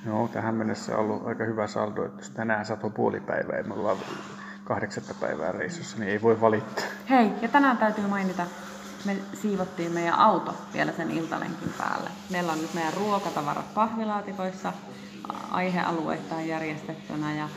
Joo, 0.07 0.29
tähän 0.29 0.55
mennessä 0.55 0.97
on 0.97 1.01
ollut 1.01 1.27
aika 1.27 1.45
hyvä 1.45 1.67
saldo, 1.67 2.05
että 2.05 2.21
jos 2.21 2.31
tänään 2.31 2.67
satoi 2.67 2.90
puoli 2.90 3.21
päivää 3.21 3.57
ja 3.59 3.64
me 3.64 3.75
ollaan 3.75 3.97
kahdeksatta 4.64 5.14
päivää 5.14 5.53
reissussa, 5.53 5.99
niin 5.99 6.11
ei 6.11 6.23
voi 6.23 6.40
valittaa. 6.40 6.85
Hei, 7.11 7.31
ja 7.43 7.49
tänään 7.49 7.79
täytyy 7.79 8.07
mainita, 8.07 8.47
me 9.05 9.17
siivottiin 9.35 9.93
meidän 9.93 10.14
auto 10.14 10.55
vielä 10.75 10.93
sen 10.93 11.11
iltalenkin 11.11 11.75
päälle. 11.79 12.11
Meillä 12.31 12.53
on 12.53 12.62
nyt 12.62 12.75
meidän 12.75 12.95
ruokatavarat 12.95 13.75
pahvilaatikoissa, 13.75 14.73
aihealueittain 15.51 16.49
järjestettynä 16.49 17.35
ja 17.35 17.49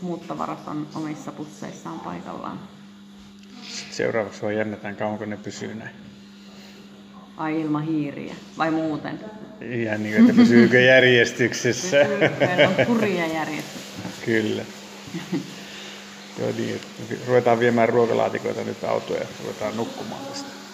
muut 0.00 0.28
tavarat 0.28 0.68
on 0.68 0.86
omissa 0.94 1.32
pusseissaan 1.32 2.00
paikallaan. 2.00 2.58
Sitten 3.62 3.96
seuraavaksi 3.96 4.42
vaan 4.42 4.56
jännätään, 4.56 4.96
kauanko 4.96 5.24
ne 5.24 5.36
pysyy 5.36 5.74
näin. 5.74 6.15
Ai 7.36 7.60
ilman 7.60 7.82
hiiriä, 7.82 8.34
vai 8.58 8.70
muuten? 8.70 9.20
Ihan 9.60 10.02
niin 10.02 10.14
kuin, 10.14 10.30
että 10.30 10.42
pysyykö 10.42 10.80
järjestyksessä. 10.80 11.96
Meillä 12.40 12.68
on 12.68 12.86
kuria 12.86 13.26
järjestetty. 13.26 13.80
Kyllä. 14.24 14.62
Joo 16.38 16.52
niin, 16.56 16.80
ruvetaan 17.26 17.58
viemään 17.58 17.88
ruokalaatikoita 17.88 18.64
nyt 18.64 18.84
autoja 18.84 19.20
ja 19.20 19.26
ruvetaan 19.42 19.76
nukkumaan 19.76 20.26
tästä. 20.26 20.65